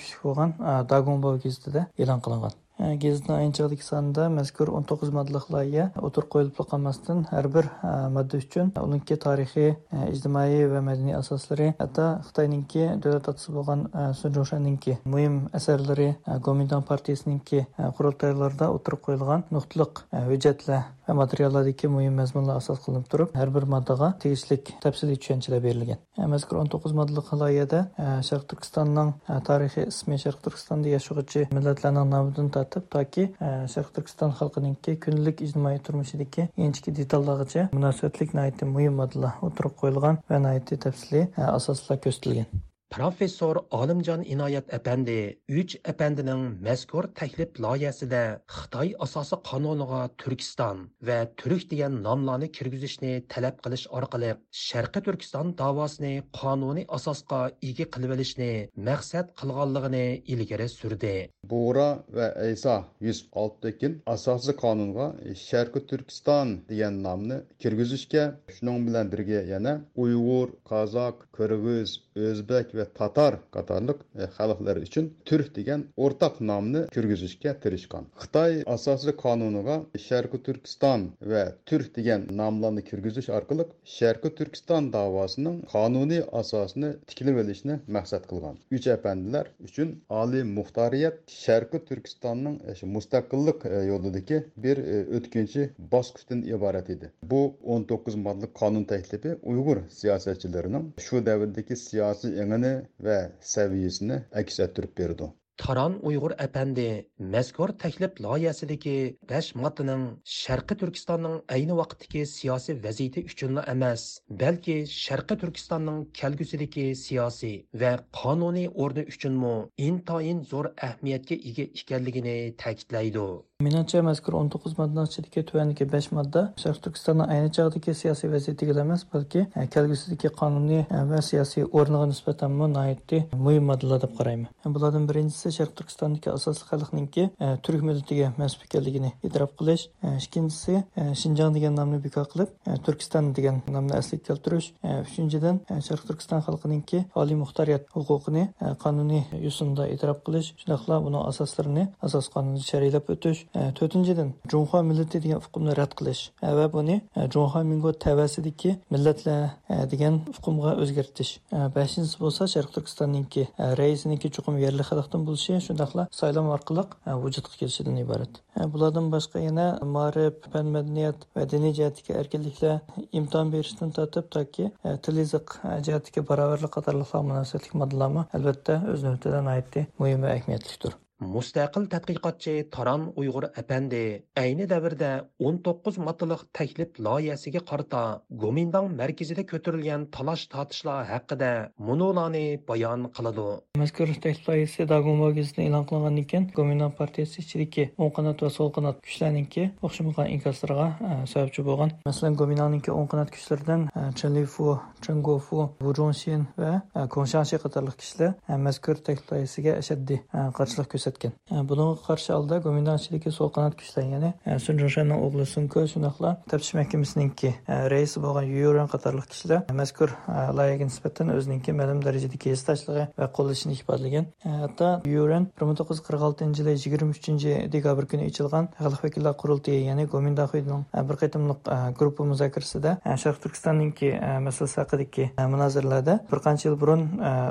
[0.88, 2.63] Дагон бау кезді де елан қылыңған.
[2.80, 7.70] Gazetning ayinchig'lik sonida mazkur 19 moddalik loyiha o'tir qo'yilib qolmasdan har bir
[8.16, 9.70] modda uchun uniki tarixiy
[10.14, 13.86] ijtimoiy va madaniy asoslari hatto xitoyninki davlat otasi bo'lgan
[14.22, 16.10] Sunjoshaninki muhim asarlari
[16.48, 17.66] gomindan partiyasiningki
[18.00, 24.58] qurultaylarida o'tirib qo'yilgan nuqtliq hujjatlar materiallardagi muhim mazmunlar asos qilinib turib har bir moddaga tegishli
[24.86, 27.82] tafsiliy tushunchalar berilgan mazkur 19 moddalik loyihada
[28.30, 29.14] sharq turkistonning
[29.50, 33.30] tarixiy ismi sharq turkistonda yashovchi millatlarning nomidan tortib toki
[33.76, 38.38] sharq turkiston xalqininki kundalik ijtimoiy turmushidagi inchki detallargacha munosabatlik
[38.76, 40.44] muhim moddalar o'tirib qo'yilgan va
[40.88, 48.20] tafsiliy asoslar ko'rsatilgan Professor Olimjon Inoyat apandi uch apandining mazkur taklif loyihasida
[48.58, 54.30] Xitoy asosi qonuniga Turkiston va Turk degan nomlarni kirgizishni talab qilish orqali
[54.66, 57.40] Sharqi Turkiston davosini qonuniy asosga
[57.70, 58.52] ega qilib olishni
[58.90, 61.16] maqsad qilganligini ilgari surdi.
[61.52, 62.78] bura va iso
[63.08, 65.08] yusuf 106 asosiy qonunga
[65.48, 68.24] Sharqi Turkiston degan nomni kirgizishga
[68.56, 69.74] shuning bilan birga yana
[70.04, 71.90] Uyg'ur, qozoq Qirg'iz,
[72.30, 78.10] O'zbek va tatar qatorliq e, xalqlar uchun turk degan o'rtaq nomni kirgizishga tirishgan.
[78.24, 79.78] Xitoy asosiy qonuniga
[80.08, 83.66] sharqi turkiston va turk degan nomlarni kirgizish orqali
[83.98, 88.60] sharqi turkiston davosining qonuniy asosini tiklib olishni maqsad qilgan.
[88.78, 89.90] Uch apandilar uchun
[90.22, 97.12] oliy muxtoriyat sharqi turkistonning e, mustaqillik e, yo'lidagi bir e, o'tkinchi bosqichdan iborat edi.
[97.32, 97.42] Bu
[97.78, 102.73] 19 moddalik qonun taklifi uyg'ur siyosatchilarining shu davrdagi siyosiy engini
[103.08, 103.20] və
[103.54, 105.30] səviyyəsini əks etdirib verdi.
[105.58, 108.96] Taran Uyg'ur apandi mazkur taklif loyihasidagi
[109.32, 114.04] 5 moddaning Sharqi Turkistonning ayni vaqtdagi siyosiy vaziyati uchun emas,
[114.42, 119.56] balki Sharqi Turkistonning kelgusidagi siyosiy va qonuniy o'rni uchunmi
[119.90, 123.28] intoyin zo'r ahamiyatga ega ekanligini ta'kidlaydi.
[123.64, 129.06] Menimcha mazkur 19 moddaning ichidagi tuvandagi 5 modda Sharq Turkistonning ayni chog'dagi siyosiy vaziyatiga emas,
[129.14, 134.50] balki e, kelgusidagi qonuniy e, va siyosiy o'rniga nisbatan nihoyatda muhim moddalar deb qarayman.
[134.66, 140.14] E, bulardan birinchisi Sharq Turkistondagi asosiy xalqninki e, turk millatiga mansub ekanligini e'tirof qilish, e,
[140.22, 142.54] ikkinchisi e, Shinjong degan nomni bekor qilib,
[142.86, 148.46] Turkiston degan nomni asliga keltirish, uchinchidan Sharq Turkiston xalqininki oliy muxtariyat huquqini
[148.84, 153.44] qonuniy yo'sinda e'tirof qilish, shundoqla buning asoslarini asos qonunda shar'iylab o'tish
[153.80, 156.24] to'rtinchidan junxo millati degan hukmni rad qilish
[156.60, 157.00] va buni
[157.36, 161.32] junxo mingo tavasidagi millatlar degan hukmga o'zgartish.
[161.78, 163.48] Beshinchisi bo'lsa sharq turkistonninki
[163.80, 168.42] raisiniki chuqum yerli xalqdan bo'lishi shundoqla saylov orqali e, vujudga kelishidan iborat.
[168.60, 169.68] E, bulardan boshqa yana
[169.98, 172.76] ma'rif fan madaniyat va diniy jihatdagi erkinliklar
[173.20, 175.56] imtihon berishdan tortib toki e, til yiziq
[175.90, 181.03] jihatiga barobarlik qatorli munosabatli moddalarmi albatta o'z navbatida muhim va ahamiyatlidir.
[181.36, 184.04] Mustaqil tadqiqotchi taron uyg'ur apandi
[184.44, 188.02] ayni davrda 19 moddalik taklif loyihasiga qarta
[188.44, 191.52] gomindang markazida ko'tarilgan talash tortishlar haqida
[191.88, 193.48] munolarni bayon qiladi
[193.82, 198.72] mazkur taklif loyihasi dagumbo gazetida e'lon qilingandan keyin gomindang partiyasi ichidagi o'ng qanot va so'l
[198.78, 204.68] qanot kuchlarniki o'xshamagan inkoslarga e, sababchi bo'lgan masalan gomindangninki o'ng qanot kuchlaridan e, Chalifu,
[205.06, 208.32] Changofu, vujonshin va e, kongshanshi qatorli kishilar
[208.68, 210.20] mazkur taklif loyihasiga ashaddiy
[210.58, 211.13] qarshilik ko'rsatdi.
[211.14, 216.36] Ko'rsatgan e, bunga qarshi oldi gomindanchiligi so'l qanot kuchdan ya'ni e, sunjonshanning o'g'li sunko shundoqla
[216.50, 220.14] taftish mahkamasiningki e, raisi bo'lgan yuran qatorliq kishilar mazkur
[220.58, 224.30] loyihaga nisbatan o'zininki ma'lum darajadagi hissdoshligi va qo'llashini ifodalagan
[224.64, 229.06] hatto yuran bir ming to'qqiz yuz qirq oltinchi yili yigirma uchinchi dekabr kuni ochilgan xalq
[229.06, 234.14] vakillar qurultiyi ya'ni gomindaxuyning bir qatimliq gruppa muzokarasida sharq turkistonninki
[234.48, 237.06] masalasi haqidagi munozaralarda bir qancha yil burun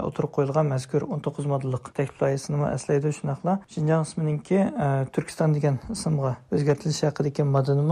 [0.08, 3.12] o'tirib qo'yilgan mazkur o'n to'qqiz moddalik taklif loyihasini eslaydi
[3.52, 7.84] shundoqla shinjang ismininki e, turkiston degan ismga o'zgartirilishi haqidagi moddani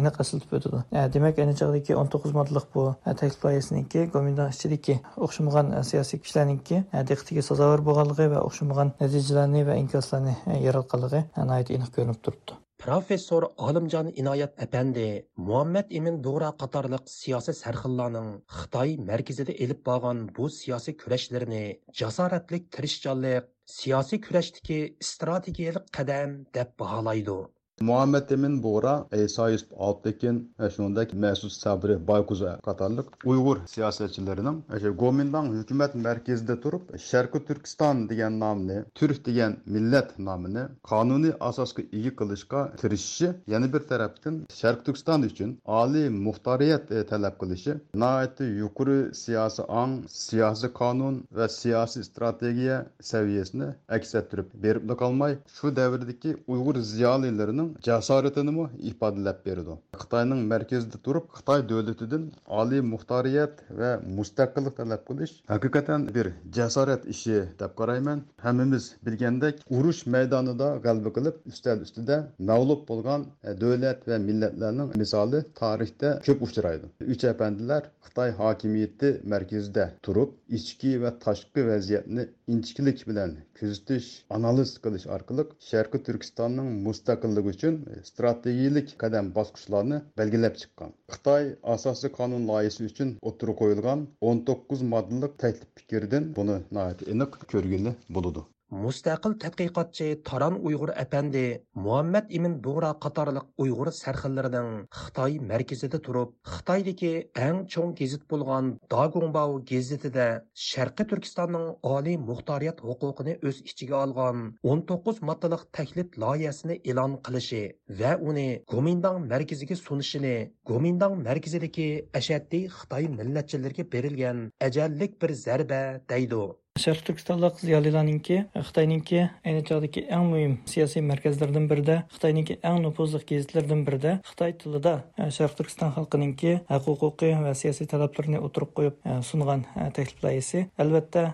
[0.00, 4.52] aniq eslatib o'tadi e, demak ayni chog'dagi o'n to'qqiz moddalik bu e, taklif loyihasiniki gomindan
[4.54, 10.36] ichidagi o'xshamagan siyosiy kuchlarninki diqqatiga sazovor bo'lganligi va o'xshamagan natijalarni va inkoslarni
[10.66, 12.62] yaratganligi aniq ko'rinib turibdi.
[12.82, 15.04] Professor olimjon inoyat apandi
[15.48, 21.62] muhammad ibn dura qatorliq siyosiy sarxillarning xitoy markazida elib borgan bu siyosiy kurashlarini
[22.00, 24.78] jasoratlik tirishchonlik siyosiy kurashdagi
[25.10, 27.36] strategiyalik qadam deb baholaydi
[27.80, 34.88] Muhammed Emin Bora, Esayis Altekin ve şundaki Mesut Sabri Baykuz'a katarlık Uygur siyasetçilerinin e, işte
[34.88, 41.82] Gomindan hükümet merkezde durup e, Şerki Türkistan diyen namını, Türk diyen millet namını kanuni asaskı
[41.92, 48.44] iyi kılışka tirişişi yeni bir taraftan Şerki Türkistan için Ali muhtariyet e, talep kılışı, naeti
[48.44, 56.76] yukarı siyasi an, siyasi kanun ve siyasi stratejiye seviyesini eksettirip berip kalmay şu devirdeki Uygur
[56.76, 59.76] ziyalılarının ziyolilarining jasoratini ifodalab berdi?
[60.02, 62.24] Xitoyning markazida turib xitoy davlatidan
[62.60, 68.22] oliy muxtoriyat va mustaqillik talab qilish haqiqatan bir jasorat ishi deb qarayman.
[68.44, 72.16] Hammamiz bilgandek urush maydonida g'alaba qilib ustal ustida
[72.50, 73.26] mag'lub bo'lgan
[73.62, 76.86] davlat va millatlarning misoli tarixda ko'p uchraydi.
[77.12, 82.22] Uch apandilar xitoy hokimiyati markazida turib ichki va tashqi vaziyatni
[82.54, 87.78] inchiklik bilan kuzatish analiz qilish orqali sharqi turkistonning mustaqilligi үшін
[88.08, 90.94] стратегиялық қадам баскычларны белгілеп шыққан.
[91.14, 97.94] Қытай асасы қанун лайысы үшін отыру қойылған 19 маддалык таклип пікерден бұны наәті эниқ көргелі
[98.18, 98.46] болуды.
[98.72, 101.44] Mustaqil tadqiqotchi taron uyg'ur apandi
[101.86, 104.70] muhammad Ibn bug'ra qatorliq uyg'ur sarxillarining
[105.00, 107.10] xitoy markazida turib xitoydagi
[107.46, 110.28] eng cho'ng gazit bo'lgan dagunbao gazetida
[110.68, 111.66] sharqiy turkistonning
[111.96, 114.40] oliy muxtoriyat huquqini o'z ichiga olgan
[114.76, 117.62] 19 moddalik taklif loyihasini e'lon qilishi
[118.00, 120.34] va uni gomindang markaziga sunishini
[120.72, 121.90] gomindang markazidagi
[122.22, 126.42] ashaddiy xitoy millatchilariga berilgan ajallik bir zarba deydi.
[126.80, 133.82] Sharq turkistonlik ziyolilarninki xitoyninki ayni chog'dagi eng muhim siyosiy markazlardan birida xitoyninki eng nufuzli gazetlardan
[133.86, 136.54] birida xitoy tilida e, sharq turkiston xalqininki
[136.86, 141.26] huquqiy va siyosiy talablarini o'tirib qo'yib e, sungan e, taklif loyihasi albatta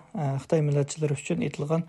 [0.43, 1.87] xitoy millatchilari uchun etilgan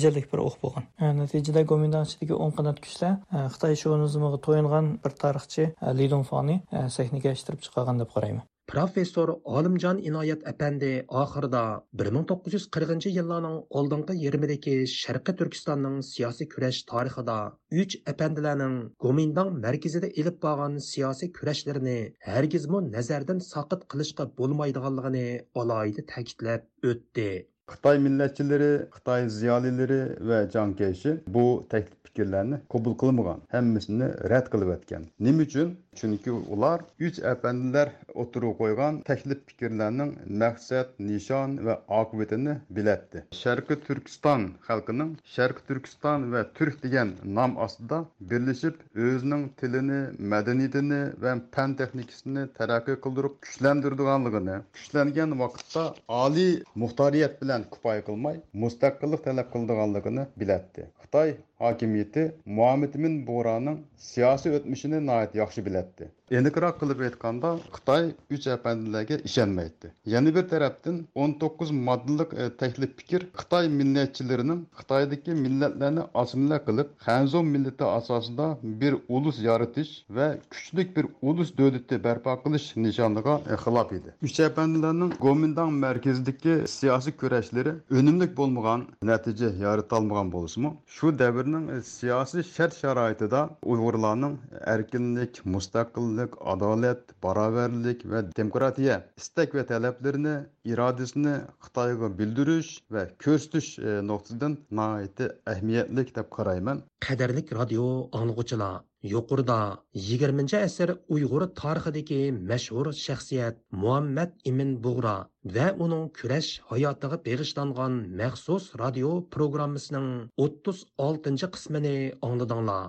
[0.00, 0.90] ajallik bir o'q bo'lgan.
[1.20, 3.20] Natijada gomindanchidagi o'ng qanot kuchlar
[3.54, 5.70] xitoy shonizmiga to'yingan bir tarixchi
[6.00, 6.60] li foni
[6.98, 8.46] sahnaga ishtirib chiqargan deb qarayman.
[8.72, 10.90] Professor olimjon inoyat apandi
[11.22, 11.62] oxirida
[12.02, 17.38] 1940 yillarning oldingi yarmidagi sharqiy turkistonning siyosiy kurash tarixida
[17.82, 21.98] uch apandilarning gomindang markazida ilib borgan siyosiy kurashlarini
[22.30, 25.26] hargizmu nazardan soqit qilishga bo'lmaydiganligini
[25.64, 27.28] alohida ta'kidlab o'tdi.
[27.74, 33.40] Xitoy millatchilari xitoy ziyolilari va jonkayshi bu taklif fikrlarni qabul qilmagan.
[33.54, 35.08] Hammasini rad qilib o'tgan.
[35.26, 35.72] Nima uchun?
[36.00, 37.88] Chunki ular uch apandilar
[38.22, 43.24] o'tirib qo'ygan taklif fikrlarning maqsad nishon va oqibatini bilatdi.
[43.42, 47.98] Sharqi turkiston xalqining sharqi turkiston va turk degan nom ostida
[48.30, 48.76] birlashib
[49.08, 50.00] o'zining tilini
[50.34, 55.84] madaniyatini va fan texnikasini taraqqiy qildirib kuchlantirdiganligini kuchlangan vaqtda
[56.22, 56.52] oliy
[56.84, 60.82] muxtoriyat bilan bilan kifoya qilmay mustaqillik talab qildiganligini bilatdi.
[61.02, 61.30] Xitoy
[61.64, 62.22] hokimiyati
[62.56, 63.78] muhammad ibn bo'raning
[64.08, 64.98] siyosiy o'tmishini
[65.40, 65.85] yaxshi biladi.
[65.86, 66.10] yükseltti.
[66.34, 69.92] Eniqroq qilib aytganda, Xitoy üç əpəndilərə işənməydi.
[70.10, 77.44] Yəni bir tərəfdən 19 maddəlik e, təklif fikir Xitoy millətçilərinin Xitoydakı millətlərini asimilə qılıb Xanzo
[77.46, 78.48] milləti əsasında
[78.80, 84.16] bir ulus yaratış və küçlük bir ulus dövləti bərpa qilish nişanlığa e, xilaf idi.
[84.26, 90.74] Üç əpəndilərin Gomindan mərkəzdəki siyasi görüşləri önümlük olmayan, nəticə yarata olmayan bolsunmu?
[90.98, 94.38] Şu dövrün e, siyasi şərt şəraitində Uyğurların
[94.74, 100.36] erkinlik, müstəqillik mustaqillik adolat barobarlik va demokratiya istak va talablarini
[100.72, 106.82] irodasini xitoyga bildirish va ko'rsatish e, nuqtasidan nihoyatda ahamiyatli deb qarayman.
[107.06, 108.82] Qadrlik radio anglg'uchilar
[109.14, 109.58] yuqorida
[109.94, 115.16] 20 asr uyg'ur tarixidagi mashhur shaxsiyat muhammad imin bug'ra
[115.56, 120.08] va uning kurash hayotiga bag'ishlangan maxsus radio programmasining
[120.48, 121.96] 36 qismini
[122.28, 122.84] angladinglar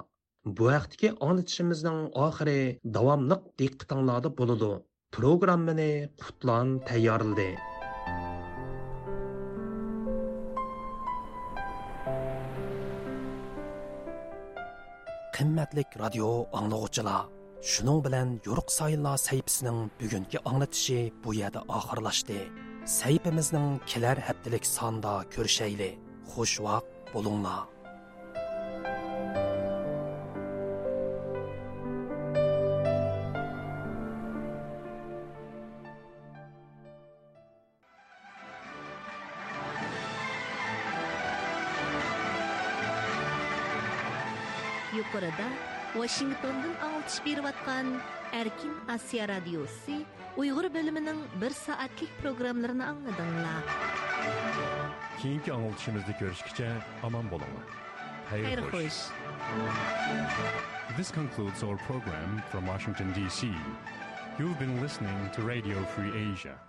[0.58, 2.60] bu vaqtdagi onitishimizning oxiri
[2.98, 4.72] davomliq diqqatinglarda bo'ladi.
[5.16, 5.92] Programmani
[6.22, 7.50] qutlan tayyorladi.
[15.38, 16.30] Qimmatlik radio
[16.60, 17.24] anglag'uchilar
[17.72, 22.40] shuning bilan yo'riq sayillar sayfisining bugungi anglatishi bu yerda oxirlashdi.
[23.00, 25.92] Sayfimizning kelar haftalik sonda ko'rishayli
[26.34, 27.77] xushvaqt bo'linglar.
[45.98, 47.98] Вашингтондон алтыш беріп аткан
[48.36, 50.04] Эркин Асия радиосы
[50.38, 53.72] Уйгыр бөлімінің 1 саатлык программаларын аңладыңлар.
[55.18, 56.70] Кийинки аңлатышыбызды көрүшкүчө
[57.08, 57.74] аман болуңлар.
[58.30, 59.00] Хайр хош.
[60.96, 63.50] This concludes our program from Washington DC.
[64.38, 66.67] You've been listening to Radio Free Asia.